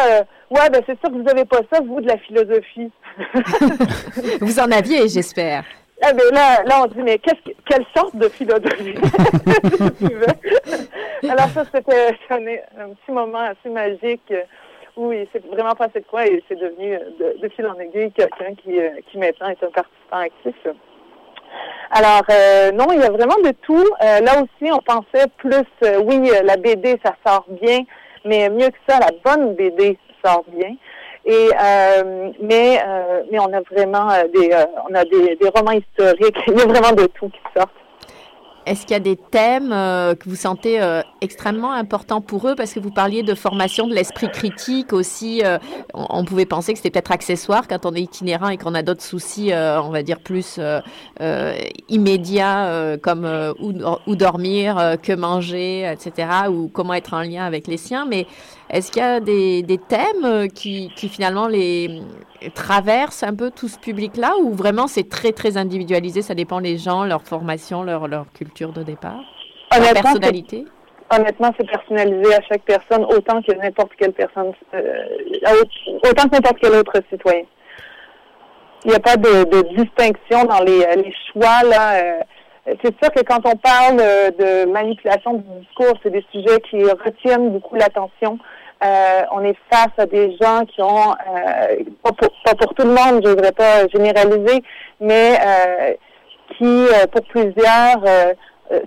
Ouais, 0.49 0.69
ben 0.69 0.81
c'est 0.85 0.99
sûr 0.99 1.09
que 1.09 1.15
vous 1.15 1.23
n'avez 1.23 1.45
pas 1.45 1.61
ça, 1.71 1.79
vous, 1.81 1.99
de 1.99 2.07
la 2.07 2.17
philosophie. 2.17 2.91
vous 4.41 4.59
en 4.59 4.71
aviez, 4.71 5.07
j'espère. 5.07 5.63
Ah 6.05 6.13
ben 6.13 6.25
là, 6.31 6.63
là, 6.63 6.83
on 6.83 6.87
dit, 6.87 7.01
mais 7.01 7.17
qu'est-ce 7.17 7.53
quelle 7.65 7.85
sorte 7.95 8.15
de 8.15 8.27
philosophie? 8.27 8.93
Alors 11.29 11.47
ça, 11.49 11.63
c'était 11.73 12.15
un, 12.29 12.35
un, 12.35 12.89
petit 12.89 13.11
moment 13.11 13.39
assez 13.39 13.69
magique 13.69 14.29
euh, 14.31 14.41
où 14.97 15.13
il 15.13 15.25
s'est 15.31 15.41
vraiment 15.51 15.75
passé 15.75 16.01
de 16.01 16.05
quoi 16.05 16.27
et 16.27 16.43
c'est 16.47 16.59
devenu 16.59 16.95
euh, 16.95 17.33
de, 17.41 17.49
fil 17.49 17.65
en 17.65 17.79
aiguille 17.79 18.11
quelqu'un 18.11 18.53
qui, 18.55 18.79
euh, 18.79 18.89
qui 19.09 19.17
maintenant 19.17 19.47
est 19.47 19.63
un 19.63 19.71
participant 19.71 20.17
actif. 20.17 20.55
Alors, 21.91 22.23
non, 22.73 22.87
il 22.91 22.99
y 22.99 23.03
a 23.03 23.11
vraiment 23.11 23.37
de 23.43 23.53
tout. 23.61 23.85
là 24.01 24.41
aussi, 24.41 24.71
on 24.71 24.79
pensait 24.79 25.27
plus, 25.37 25.65
oui, 26.05 26.29
la 26.43 26.57
BD, 26.57 26.99
ça 27.03 27.13
sort 27.25 27.45
bien, 27.61 27.81
mais 28.25 28.49
mieux 28.49 28.69
que 28.69 28.77
ça, 28.87 28.99
la 28.99 29.11
bonne 29.23 29.53
BD, 29.53 29.97
sort 30.23 30.43
bien. 30.47 30.75
Et 31.25 31.49
euh, 31.53 32.31
mais 32.41 32.79
euh, 32.85 33.23
mais 33.31 33.39
on 33.39 33.53
a 33.53 33.61
vraiment 33.61 34.11
euh, 34.11 34.23
des 34.33 34.51
on 34.89 34.93
a 34.93 35.05
des, 35.05 35.37
des, 35.37 35.49
romans 35.55 35.71
historiques. 35.71 36.37
Il 36.47 36.57
y 36.57 36.61
a 36.61 36.65
vraiment 36.65 36.91
de 36.91 37.05
tout 37.05 37.29
qui 37.29 37.39
sortent. 37.55 37.71
Est-ce 38.65 38.81
qu'il 38.81 38.91
y 38.91 38.95
a 38.95 38.99
des 38.99 39.17
thèmes 39.17 39.69
que 39.69 40.29
vous 40.29 40.35
sentez 40.35 40.79
extrêmement 41.21 41.73
importants 41.73 42.21
pour 42.21 42.47
eux? 42.47 42.55
Parce 42.55 42.73
que 42.73 42.79
vous 42.79 42.91
parliez 42.91 43.23
de 43.23 43.35
formation 43.35 43.87
de 43.87 43.93
l'esprit 43.93 44.29
critique 44.31 44.93
aussi. 44.93 45.41
On, 45.93 46.23
pouvait 46.25 46.45
penser 46.45 46.73
que 46.73 46.79
c'était 46.79 46.91
peut-être 46.91 47.11
accessoire 47.11 47.67
quand 47.67 47.85
on 47.85 47.93
est 47.93 48.01
itinérant 48.01 48.49
et 48.49 48.57
qu'on 48.57 48.73
a 48.75 48.81
d'autres 48.81 49.03
soucis, 49.03 49.51
on 49.53 49.89
va 49.89 50.03
dire, 50.03 50.19
plus 50.19 50.59
immédiats, 51.89 52.97
comme 53.01 53.25
où, 53.59 53.73
où, 54.07 54.15
dormir, 54.15 54.95
que 55.01 55.13
manger, 55.13 55.91
etc., 55.91 56.27
ou 56.49 56.67
comment 56.67 56.93
être 56.93 57.13
en 57.13 57.21
lien 57.21 57.45
avec 57.45 57.67
les 57.67 57.77
siens. 57.77 58.05
Mais 58.09 58.27
Est-ce 58.73 58.91
qu'il 58.91 59.03
y 59.03 59.05
a 59.05 59.19
des, 59.19 59.61
des 59.61 59.77
thèmes 59.77 60.49
qui, 60.49 60.91
qui, 60.95 61.07
finalement 61.07 61.47
les 61.47 62.01
traversent 62.55 63.21
un 63.21 63.35
peu 63.35 63.51
tout 63.51 63.67
ce 63.67 63.77
public-là 63.77 64.33
ou 64.41 64.51
vraiment 64.53 64.87
c'est 64.87 65.07
très 65.07 65.31
très 65.31 65.57
individualisé, 65.57 66.23
ça 66.23 66.33
dépend 66.33 66.59
des 66.59 66.77
gens, 66.77 67.05
leur 67.05 67.21
formation, 67.21 67.83
leur, 67.83 68.07
leur 68.07 68.25
culture 68.33 68.73
de 68.73 68.81
départ, 68.81 69.21
leur 69.71 69.93
personnalité? 69.93 70.65
honnêtement, 71.15 71.51
c'est 71.57 71.69
personnalisé 71.69 72.33
à 72.33 72.41
chaque 72.41 72.63
personne 72.63 73.05
autant 73.05 73.41
que 73.41 73.51
n'importe 73.53 73.91
quelle 73.97 74.13
personne, 74.13 74.53
euh, 74.73 75.05
autant 76.09 76.27
que 76.27 76.35
n'importe 76.35 76.57
quel 76.61 76.73
autre 76.73 76.99
citoyen. 77.11 77.43
Il 78.85 78.89
n'y 78.89 78.95
a 78.95 78.99
pas 78.99 79.15
de, 79.15 79.43
de, 79.45 79.75
distinction 79.75 80.45
dans 80.45 80.59
les, 80.59 80.79
les 80.97 81.13
choix 81.31 81.63
là. 81.63 81.95
Euh, 81.95 82.23
c'est 82.65 82.95
sûr 83.01 83.11
que 83.13 83.21
quand 83.21 83.41
on 83.45 83.57
parle 83.57 83.97
de 83.97 84.71
manipulation 84.71 85.33
du 85.33 85.43
discours, 85.59 85.97
c'est 86.01 86.11
des 86.11 86.25
sujets 86.31 86.61
qui 86.69 86.81
retiennent 86.83 87.49
beaucoup 87.51 87.75
l'attention. 87.75 88.39
Euh, 88.83 89.21
on 89.31 89.43
est 89.43 89.55
face 89.71 89.93
à 89.97 90.05
des 90.05 90.35
gens 90.41 90.65
qui 90.65 90.81
ont, 90.81 91.11
euh, 91.11 91.83
pas, 92.03 92.11
pour, 92.11 92.29
pas, 92.43 92.55
pour, 92.55 92.73
tout 92.73 92.85
le 92.85 92.93
monde, 92.93 93.21
je 93.23 93.29
ne 93.29 93.35
voudrais 93.35 93.51
pas 93.53 93.87
généraliser, 93.87 94.61
mais 94.99 95.37
euh, 95.39 95.93
qui, 96.57 96.65
euh, 96.65 97.07
pour 97.11 97.23
plusieurs, 97.23 98.03
euh, 98.05 98.33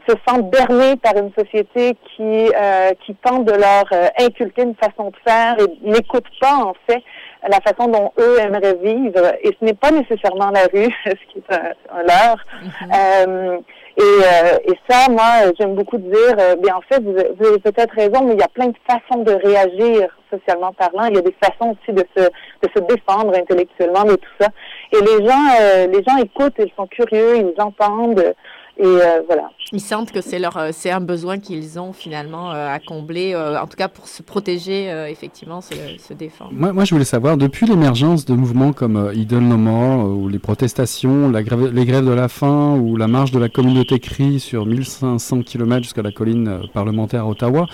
se 0.08 0.14
sentent 0.26 0.50
bernés 0.50 0.96
par 0.96 1.16
une 1.16 1.30
société 1.38 1.96
qui 2.16 2.50
euh, 2.54 2.92
qui 3.04 3.14
tente 3.16 3.44
de 3.44 3.52
leur 3.52 3.84
inculquer 4.18 4.62
une 4.62 4.74
façon 4.74 5.10
de 5.10 5.16
faire 5.24 5.56
et 5.60 5.88
n'écoute 5.88 6.24
pas 6.40 6.54
en 6.54 6.72
fait 6.88 7.02
la 7.46 7.60
façon 7.60 7.88
dont 7.90 8.10
eux 8.18 8.40
aimeraient 8.40 8.78
vivre 8.82 9.34
et 9.42 9.54
ce 9.60 9.64
n'est 9.64 9.74
pas 9.74 9.90
nécessairement 9.90 10.50
la 10.50 10.62
rue 10.72 10.92
ce 11.04 11.32
qui 11.32 11.38
est 11.38 11.54
un, 11.54 11.98
un 11.98 12.02
leurre 12.02 12.44
mm-hmm. 12.64 13.62
Et, 13.96 14.70
et 14.70 14.74
ça 14.88 15.10
moi 15.10 15.52
j'aime 15.58 15.74
beaucoup 15.74 15.98
dire 15.98 16.36
bien 16.62 16.76
en 16.76 16.82
fait 16.82 17.02
vous, 17.02 17.16
avez 17.16 17.58
peut-être 17.58 17.94
raison 17.94 18.24
mais 18.24 18.34
il 18.34 18.40
y 18.40 18.42
a 18.42 18.48
plein 18.48 18.68
de 18.68 18.76
façons 18.88 19.22
de 19.22 19.32
réagir 19.32 20.08
socialement 20.30 20.72
parlant. 20.72 21.06
Il 21.08 21.14
y 21.14 21.18
a 21.18 21.22
des 21.22 21.34
façons 21.42 21.74
aussi 21.74 21.92
de 21.92 22.04
se 22.16 22.24
de 22.24 22.68
se 22.74 22.80
défendre 22.94 23.32
intellectuellement 23.36 24.04
de 24.04 24.16
tout 24.16 24.30
ça. 24.40 24.48
Et 24.92 25.00
les 25.00 25.26
gens 25.26 25.88
les 25.90 26.02
gens 26.06 26.16
écoutent 26.18 26.56
ils 26.58 26.72
sont 26.76 26.86
curieux 26.86 27.36
ils 27.38 27.60
entendent 27.60 28.34
et 28.78 28.84
euh, 28.84 29.22
voilà. 29.26 29.50
Ils 29.72 29.80
sentent 29.80 30.12
que 30.12 30.20
c'est 30.20 30.38
leur, 30.38 30.56
euh, 30.58 30.68
c'est 30.70 30.90
un 30.90 31.00
besoin 31.00 31.38
qu'ils 31.38 31.80
ont 31.80 31.94
finalement 31.94 32.52
euh, 32.52 32.68
à 32.68 32.78
combler, 32.78 33.34
en 33.34 33.66
tout 33.66 33.76
cas 33.76 33.88
pour 33.88 34.06
se 34.06 34.22
protéger, 34.22 34.88
effectivement, 35.08 35.60
se, 35.60 35.74
se 35.98 36.12
défendre. 36.12 36.50
Moi, 36.52 36.72
moi, 36.72 36.84
je 36.84 36.94
voulais 36.94 37.06
savoir, 37.06 37.36
depuis 37.36 37.66
l'émergence 37.66 38.26
de 38.26 38.34
mouvements 38.34 38.72
comme 38.72 39.10
Idle 39.14 39.38
No 39.38 39.56
More, 39.56 40.08
ou 40.10 40.28
les 40.28 40.38
protestations, 40.38 41.30
la 41.30 41.42
grève, 41.42 41.72
les 41.72 41.84
grèves 41.86 42.04
de 42.04 42.12
la 42.12 42.28
faim, 42.28 42.76
ou 42.76 42.96
la 42.96 43.08
marche 43.08 43.30
de 43.30 43.38
la 43.38 43.48
communauté 43.48 43.98
CRI 43.98 44.40
sur 44.40 44.66
1500 44.66 45.42
km 45.42 45.82
jusqu'à 45.82 46.02
la 46.02 46.12
colline 46.12 46.60
parlementaire 46.74 47.22
à 47.22 47.28
Ottawa, 47.28 47.66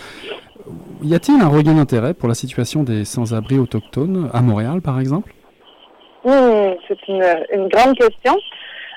y 1.03 1.15
a-t-il 1.15 1.41
un 1.41 1.49
regain 1.49 1.75
d'intérêt 1.75 2.15
pour 2.15 2.29
la 2.29 2.35
situation 2.35 2.85
des 2.85 3.05
sans-abri 3.05 3.59
autochtones, 3.59 4.31
à 4.33 4.41
Montréal 4.41 4.81
par 4.81 5.01
exemple? 5.01 5.35
Mmh, 6.25 6.31
C'est 6.87 7.09
une, 7.09 7.25
une 7.53 7.69
grande 7.69 7.97
question. 7.97 8.37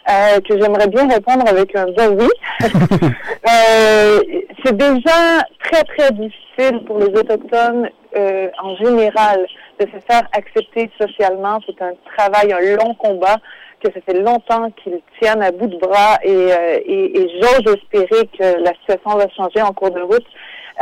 Euh, 0.07 0.39
que 0.47 0.61
j'aimerais 0.61 0.87
bien 0.87 1.07
répondre 1.07 1.43
avec 1.47 1.75
un 1.75 1.85
bon 1.85 2.15
oui. 2.19 2.29
euh, 2.69 4.19
c'est 4.63 4.77
déjà 4.77 5.41
très, 5.63 5.83
très 5.83 6.11
difficile 6.11 6.85
pour 6.85 6.99
les 6.99 7.07
Autochtones 7.07 7.89
euh, 8.15 8.49
en 8.61 8.75
général 8.75 9.47
de 9.79 9.85
se 9.87 9.99
faire 10.07 10.27
accepter 10.31 10.91
socialement. 11.01 11.59
C'est 11.65 11.81
un 11.81 11.93
travail, 12.15 12.53
un 12.53 12.75
long 12.75 12.93
combat 12.93 13.37
que 13.83 13.91
ça 13.91 13.99
fait 14.05 14.19
longtemps 14.19 14.69
qu'ils 14.83 15.01
tiennent 15.19 15.41
à 15.41 15.51
bout 15.51 15.67
de 15.67 15.77
bras 15.77 16.19
et, 16.21 16.31
euh, 16.31 16.79
et, 16.85 17.21
et 17.21 17.41
j'ose 17.41 17.75
espérer 17.75 18.27
que 18.27 18.63
la 18.63 18.73
situation 18.81 19.17
va 19.17 19.27
changer 19.29 19.63
en 19.63 19.73
cours 19.73 19.91
de 19.91 20.01
route. 20.01 20.25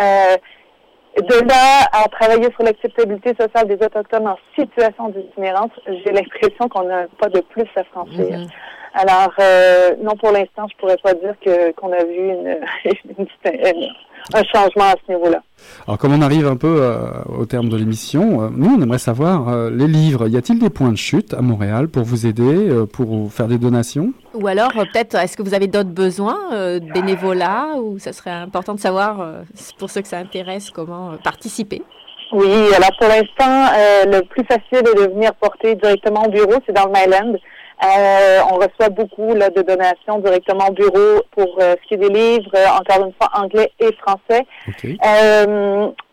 Euh, 0.02 0.36
de 1.16 1.48
là 1.48 1.88
à 1.92 2.10
travailler 2.10 2.50
sur 2.54 2.64
l'acceptabilité 2.64 3.36
sociale 3.40 3.68
des 3.68 3.86
Autochtones 3.86 4.28
en 4.28 4.38
situation 4.58 5.10
d'itinérance, 5.10 5.72
j'ai 5.86 6.12
l'impression 6.12 6.68
qu'on 6.68 6.84
n'a 6.84 7.06
pas 7.20 7.30
de 7.30 7.40
plus 7.40 7.68
à 7.76 7.84
franchir. 7.86 8.26
Mm-hmm. 8.26 8.48
Alors, 8.94 9.34
euh, 9.40 9.96
non, 10.02 10.16
pour 10.16 10.32
l'instant, 10.32 10.68
je 10.72 10.78
pourrais 10.78 10.98
pas 10.98 11.14
dire 11.14 11.34
que 11.44 11.72
qu'on 11.72 11.92
a 11.92 12.04
vu 12.04 12.30
une, 12.30 12.58
une, 13.46 13.90
un 14.34 14.44
changement 14.44 14.86
à 14.86 14.96
ce 15.06 15.12
niveau-là. 15.12 15.42
Alors, 15.88 15.98
comme 15.98 16.14
on 16.14 16.22
arrive 16.22 16.48
un 16.48 16.56
peu 16.56 16.82
euh, 16.82 17.08
au 17.38 17.46
terme 17.46 17.70
de 17.70 17.78
l'émission, 17.78 18.44
euh, 18.44 18.50
nous, 18.52 18.76
on 18.78 18.82
aimerait 18.82 19.00
savoir 19.00 19.50
euh, 19.50 19.70
les 19.70 19.88
livres. 19.88 20.28
Y 20.28 20.38
a-t-il 20.38 20.60
des 20.60 20.70
points 20.70 20.92
de 20.92 20.98
chute 20.98 21.34
à 21.34 21.42
Montréal 21.42 21.88
pour 21.88 22.04
vous 22.04 22.26
aider, 22.26 22.44
euh, 22.44 22.86
pour 22.86 23.32
faire 23.32 23.48
des 23.48 23.58
donations? 23.58 24.14
Ou 24.34 24.48
alors, 24.48 24.72
euh, 24.78 24.84
peut-être, 24.92 25.16
est-ce 25.16 25.36
que 25.36 25.44
vous 25.44 25.54
avez 25.54 25.68
d'autres 25.68 25.90
besoins, 25.90 26.40
bénévolat, 26.94 27.76
ou 27.78 28.00
ça 28.00 28.14
serait 28.14 28.32
important 28.32 28.76
de 28.76 28.80
savoir, 28.80 29.26
pour 29.78 29.90
ceux 29.90 30.02
que 30.02 30.08
ça 30.08 30.18
intéresse, 30.18 30.70
comment 30.70 31.12
participer? 31.24 31.82
Oui, 32.32 32.50
alors 32.76 32.92
pour 32.98 33.08
l'instant, 33.08 33.72
le 34.08 34.22
plus 34.22 34.44
facile 34.46 34.80
est 34.80 35.08
de 35.08 35.14
venir 35.14 35.34
porter 35.36 35.76
directement 35.76 36.26
au 36.26 36.30
bureau, 36.30 36.54
c'est 36.66 36.74
dans 36.74 36.86
le 36.86 36.92
Myland. 36.92 37.38
Euh, 37.84 38.40
on 38.52 38.56
reçoit 38.56 38.90
beaucoup 38.90 39.34
là, 39.36 39.50
de 39.50 39.62
donations 39.62 40.20
directement 40.20 40.68
au 40.70 40.74
bureau 40.74 41.22
pour 41.32 41.58
euh, 41.60 41.76
ce 41.82 41.88
qui 41.88 41.94
est 41.96 41.98
des 41.98 42.10
livres, 42.10 42.52
euh, 42.56 42.66
encore 42.68 43.06
une 43.06 43.14
fois 43.14 43.30
anglais 43.34 43.72
et 43.80 43.92
français. 43.96 44.46
Okay. 44.70 44.98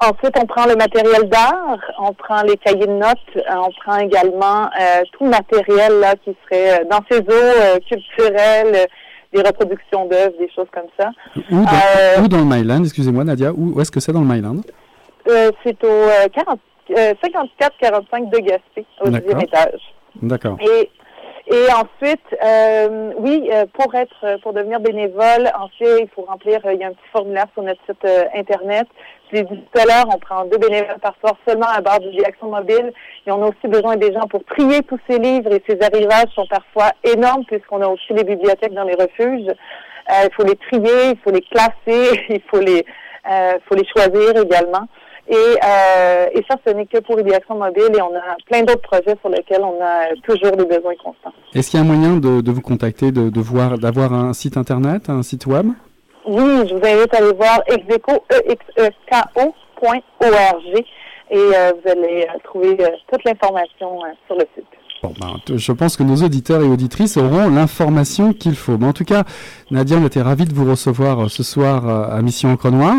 Ensuite, 0.01 0.37
on 0.41 0.47
prend 0.47 0.67
le 0.67 0.77
matériel 0.77 1.29
d'art, 1.29 1.79
on 1.99 2.13
prend 2.13 2.43
les 2.43 2.57
cahiers 2.57 2.87
de 2.87 2.93
notes, 2.93 3.45
on 3.49 3.71
prend 3.85 3.99
également 3.99 4.69
tout 5.13 5.27
matériel 5.27 6.01
là 6.01 6.15
qui 6.25 6.35
serait 6.45 6.85
dans 6.91 7.01
ces 7.11 7.19
eaux 7.19 7.79
culturelles 7.89 8.87
des 9.33 9.43
reproductions 9.43 10.07
d'œuvres, 10.07 10.37
des 10.39 10.51
choses 10.51 10.67
comme 10.73 10.89
ça. 10.99 11.11
Où 11.51 11.65
dans, 11.65 12.25
où 12.25 12.29
dans 12.29 12.39
le 12.39 12.45
Myland, 12.45 12.83
excusez-moi 12.83 13.25
Nadia, 13.25 13.53
où, 13.53 13.77
où 13.77 13.81
est-ce 13.81 13.93
que 13.93 14.01
c'est 14.01 14.13
dans 14.13 14.23
le 14.23 14.27
Myland? 14.27 14.61
Euh, 15.29 15.51
c'est 15.65 15.85
au 15.85 16.07
54-45 16.89 18.31
de 18.31 18.39
Gaspé, 18.39 18.87
au 19.01 19.11
deuxième 19.11 19.41
étage. 19.41 19.81
D'accord. 20.23 20.57
Et 20.61 20.91
et 21.53 21.67
ensuite, 21.73 22.25
euh, 22.45 23.13
oui, 23.17 23.51
euh, 23.53 23.67
pour 23.73 23.93
être, 23.97 24.41
pour 24.41 24.53
devenir 24.53 24.79
bénévole, 24.79 25.51
ensuite, 25.59 25.99
il 26.01 26.09
faut 26.15 26.23
remplir, 26.23 26.61
euh, 26.65 26.75
il 26.75 26.81
y 26.81 26.85
a 26.85 26.87
un 26.87 26.93
petit 26.93 27.09
formulaire 27.13 27.47
sur 27.55 27.65
notre 27.65 27.81
site 27.87 28.05
euh, 28.05 28.27
Internet. 28.37 28.87
Je 29.31 29.37
l'ai 29.39 29.43
dit 29.43 29.61
tout 29.73 29.81
à 29.81 29.85
l'heure, 29.85 30.07
on 30.15 30.19
prend 30.19 30.45
deux 30.45 30.59
bénévoles 30.59 31.01
par 31.03 31.17
soir 31.19 31.35
seulement 31.49 31.67
à 31.67 31.81
bord 31.81 31.99
du 31.99 32.23
Action 32.23 32.51
Mobile. 32.51 32.93
Et 33.27 33.33
on 33.33 33.43
a 33.43 33.49
aussi 33.49 33.67
besoin 33.67 33.97
des 33.97 34.13
gens 34.13 34.29
pour 34.31 34.45
trier 34.45 34.83
tous 34.83 35.01
ces 35.09 35.19
livres 35.19 35.53
et 35.53 35.61
ces 35.69 35.83
arrivages 35.83 36.31
sont 36.37 36.47
parfois 36.47 36.93
énormes 37.03 37.45
puisqu'on 37.45 37.83
a 37.83 37.89
aussi 37.89 38.13
les 38.13 38.23
bibliothèques 38.23 38.75
dans 38.75 38.85
les 38.85 38.95
refuges. 38.95 39.49
Euh, 39.49 40.29
il 40.29 40.35
faut 40.37 40.45
les 40.45 40.57
trier, 40.57 41.11
il 41.11 41.19
faut 41.25 41.33
les 41.33 41.43
classer, 41.43 42.27
il 42.29 42.43
faut 42.49 42.61
les, 42.61 42.87
faut 43.69 43.75
les 43.75 43.87
choisir 43.87 44.37
également. 44.41 44.87
Et, 45.31 45.35
euh, 45.35 46.27
et 46.35 46.45
ça, 46.51 46.57
ce 46.66 46.73
n'est 46.73 46.87
que 46.87 46.99
pour 46.99 47.21
Idéaction 47.21 47.55
Mobile 47.55 47.93
et 47.97 48.03
on 48.03 48.12
a 48.16 48.37
plein 48.47 48.62
d'autres 48.62 48.83
projets 48.83 49.16
sur 49.21 49.29
lesquels 49.29 49.62
on 49.62 49.81
a 49.81 50.09
toujours 50.25 50.57
des 50.57 50.64
besoins 50.64 50.97
constants. 50.97 51.33
Est-ce 51.55 51.71
qu'il 51.71 51.79
y 51.79 51.83
a 51.83 51.87
un 51.87 51.88
moyen 51.88 52.16
de, 52.16 52.40
de 52.40 52.51
vous 52.51 52.61
contacter, 52.61 53.12
de, 53.12 53.31
de 53.31 53.40
voir, 53.40 53.79
d'avoir 53.79 54.12
un 54.12 54.33
site 54.33 54.57
internet, 54.57 55.09
un 55.09 55.23
site 55.23 55.47
web? 55.47 55.66
Oui, 56.27 56.69
je 56.69 56.75
vous 56.75 56.85
invite 56.85 57.14
à 57.14 57.19
aller 57.19 57.33
voir 57.33 57.62
execo, 57.69 58.25
e 58.33 58.57
e 58.77 58.90
et 61.33 61.37
euh, 61.37 61.73
vous 61.73 61.90
allez 61.90 62.27
euh, 62.29 62.38
trouver 62.43 62.77
toute 63.11 63.25
l'information 63.25 64.01
sur 64.27 64.35
le 64.35 64.45
site. 64.57 64.66
Bon, 65.03 65.15
ben, 65.19 65.57
je 65.57 65.73
pense 65.73 65.97
que 65.97 66.03
nos 66.03 66.17
auditeurs 66.17 66.61
et 66.61 66.67
auditrices 66.67 67.17
auront 67.17 67.49
l'information 67.49 68.35
qu'il 68.35 68.55
faut. 68.55 68.77
Mais 68.77 68.87
en 68.87 68.93
tout 68.93 69.07
cas, 69.07 69.25
Nadia, 69.71 69.97
on 69.97 70.05
était 70.05 70.21
ravis 70.21 70.45
de 70.45 70.53
vous 70.53 70.69
recevoir 70.69 71.21
euh, 71.21 71.29
ce 71.29 71.43
soir 71.43 71.89
euh, 71.89 72.19
à 72.19 72.21
Mission 72.21 72.53
Encre 72.53 72.71
Noire. 72.71 72.97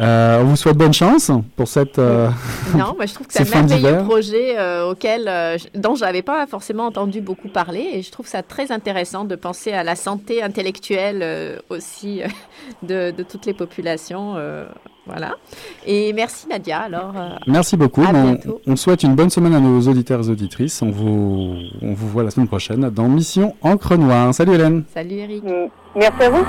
Euh, 0.00 0.42
on 0.42 0.46
vous 0.46 0.56
souhaite 0.56 0.76
bonne 0.76 0.92
chance 0.92 1.30
pour 1.54 1.68
cette. 1.68 2.00
Euh, 2.00 2.30
non, 2.74 2.94
moi 2.96 3.06
je 3.06 3.14
trouve 3.14 3.28
que 3.28 3.32
c'est 3.34 3.54
un 3.54 3.62
merveilleux 3.62 4.04
projet 4.04 4.58
euh, 4.58 4.90
auquel, 4.90 5.26
euh, 5.28 5.56
dont 5.74 5.94
je 5.94 6.04
n'avais 6.04 6.22
pas 6.22 6.46
forcément 6.48 6.86
entendu 6.86 7.20
beaucoup 7.20 7.48
parler. 7.48 7.90
Et 7.92 8.02
je 8.02 8.10
trouve 8.10 8.26
ça 8.26 8.42
très 8.42 8.72
intéressant 8.72 9.24
de 9.24 9.36
penser 9.36 9.72
à 9.72 9.84
la 9.84 9.94
santé 9.94 10.42
intellectuelle 10.42 11.60
aussi 11.70 12.22
de, 12.82 13.12
de, 13.12 13.22
toutes 13.22 13.46
les 13.46 13.54
populations. 13.54 14.34
Voilà. 15.06 15.34
Et 15.86 16.12
merci 16.12 16.48
Nadia. 16.48 16.80
Alors, 16.80 17.12
euh, 17.16 17.28
merci 17.46 17.76
beaucoup. 17.76 18.02
On, 18.02 18.38
on, 18.66 18.76
souhaite 18.76 19.02
une 19.02 19.14
bonne 19.14 19.30
semaine 19.30 19.54
à 19.54 19.60
nos 19.60 19.80
auditeurs 19.82 20.26
et 20.26 20.30
auditrices. 20.30 20.82
On 20.82 20.90
vous, 20.90 21.56
on 21.80 21.92
vous 21.94 22.08
voit 22.08 22.24
la 22.24 22.30
semaine 22.30 22.48
prochaine 22.48 22.90
dans 22.90 23.08
Mission 23.08 23.54
Encre 23.62 23.96
Noire. 23.96 24.34
Salut 24.34 24.54
Hélène. 24.54 24.84
Salut 24.92 25.14
Eric. 25.14 25.44
Merci 25.94 26.22
à 26.22 26.30
vous. 26.30 26.46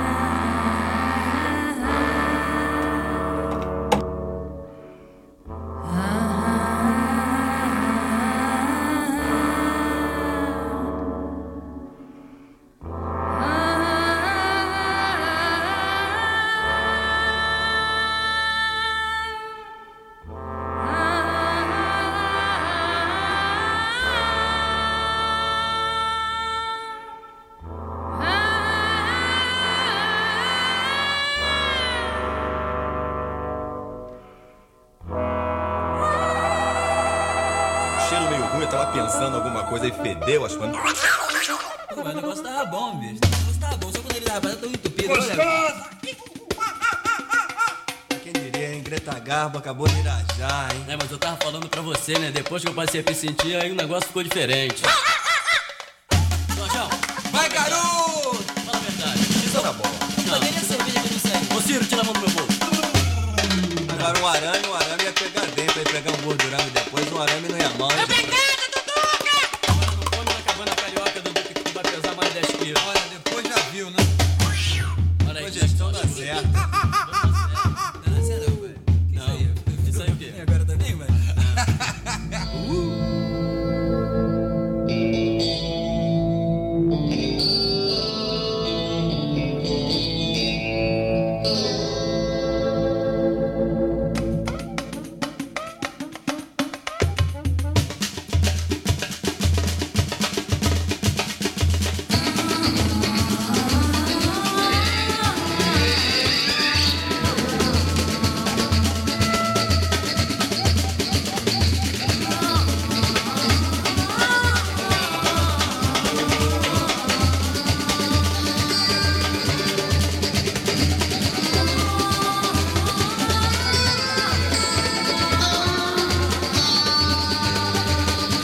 Coisa 39.68 39.86
e 39.86 39.92
fedeu 39.92 40.44
as 40.44 40.56
coisas. 40.56 40.76
Pô, 41.94 42.02
mas 42.02 42.12
o 42.12 42.16
negócio 42.16 42.42
tava 42.42 42.64
bom, 42.66 42.98
bicho. 42.98 43.20
O 43.22 43.28
negócio 43.28 43.60
tava 43.60 43.76
bom, 43.76 43.92
só 43.92 43.98
quando 44.00 44.16
ele 44.16 44.24
tava 44.24 44.56
tão 44.56 44.70
entupido. 44.70 45.08
Gostoso! 45.08 45.88
Quem 48.22 48.32
diria, 48.32 48.74
hein? 48.74 48.82
Greta 48.82 49.18
Garbo 49.18 49.58
acabou 49.58 49.86
de 49.86 49.98
irajar, 49.98 50.74
hein? 50.74 50.84
É, 50.88 50.96
mas 50.96 51.10
eu 51.10 51.18
tava 51.18 51.36
falando 51.36 51.68
pra 51.68 51.82
você, 51.82 52.18
né? 52.18 52.30
Depois 52.30 52.62
que 52.62 52.68
eu 52.68 52.74
passei 52.74 53.00
a 53.00 53.04
me 53.10 53.14
sentir, 53.14 53.56
aí 53.56 53.70
o 53.70 53.74
negócio 53.74 54.06
ficou 54.08 54.22
diferente. 54.22 54.82